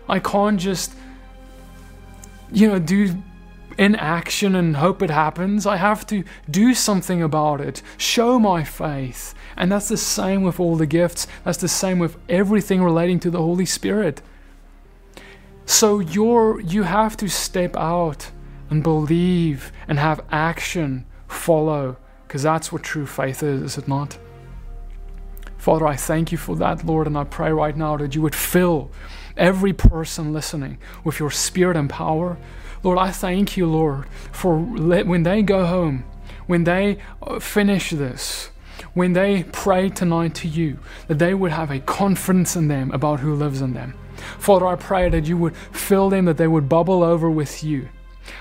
[0.08, 0.92] I can't just,
[2.52, 3.22] you know, do
[3.78, 5.66] in action and hope it happens.
[5.66, 9.34] I have to do something about it, show my faith.
[9.56, 13.30] And that's the same with all the gifts, that's the same with everything relating to
[13.30, 14.22] the Holy Spirit.
[15.66, 18.30] So you're, you have to step out
[18.70, 21.96] and believe and have action follow,
[22.26, 24.18] because that's what true faith is, is it not?
[25.58, 28.34] Father, I thank you for that, Lord, and I pray right now that you would
[28.34, 28.90] fill
[29.36, 32.36] every person listening with your spirit and power
[32.82, 36.04] Lord, I thank you, Lord, for when they go home,
[36.46, 38.50] when they uh, finish this,
[38.94, 43.20] when they pray tonight to you, that they would have a confidence in them about
[43.20, 43.94] who lives in them.
[44.38, 47.88] Father, I pray that you would fill them, that they would bubble over with you.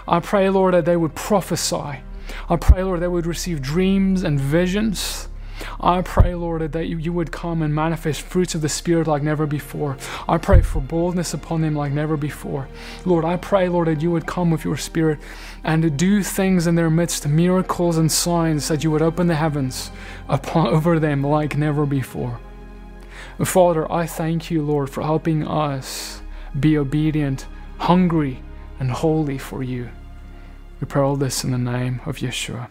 [0.08, 2.02] I pray, Lord, that they would prophesy.
[2.50, 5.28] I pray, Lord, they would receive dreams and visions.
[5.80, 9.46] I pray, Lord, that you would come and manifest fruits of the Spirit like never
[9.46, 9.98] before.
[10.28, 12.68] I pray for boldness upon them like never before.
[13.06, 15.20] Lord, I pray, Lord, that you would come with your Spirit
[15.64, 19.92] and do things in their midst, miracles and signs, that you would open the heavens
[20.28, 22.40] upon, over them like never before.
[23.44, 26.22] Father, I thank you, Lord, for helping us
[26.60, 27.48] be obedient,
[27.80, 28.44] hungry,
[28.80, 29.90] and holy for you.
[30.80, 32.70] We pray all this in the name of Yeshua.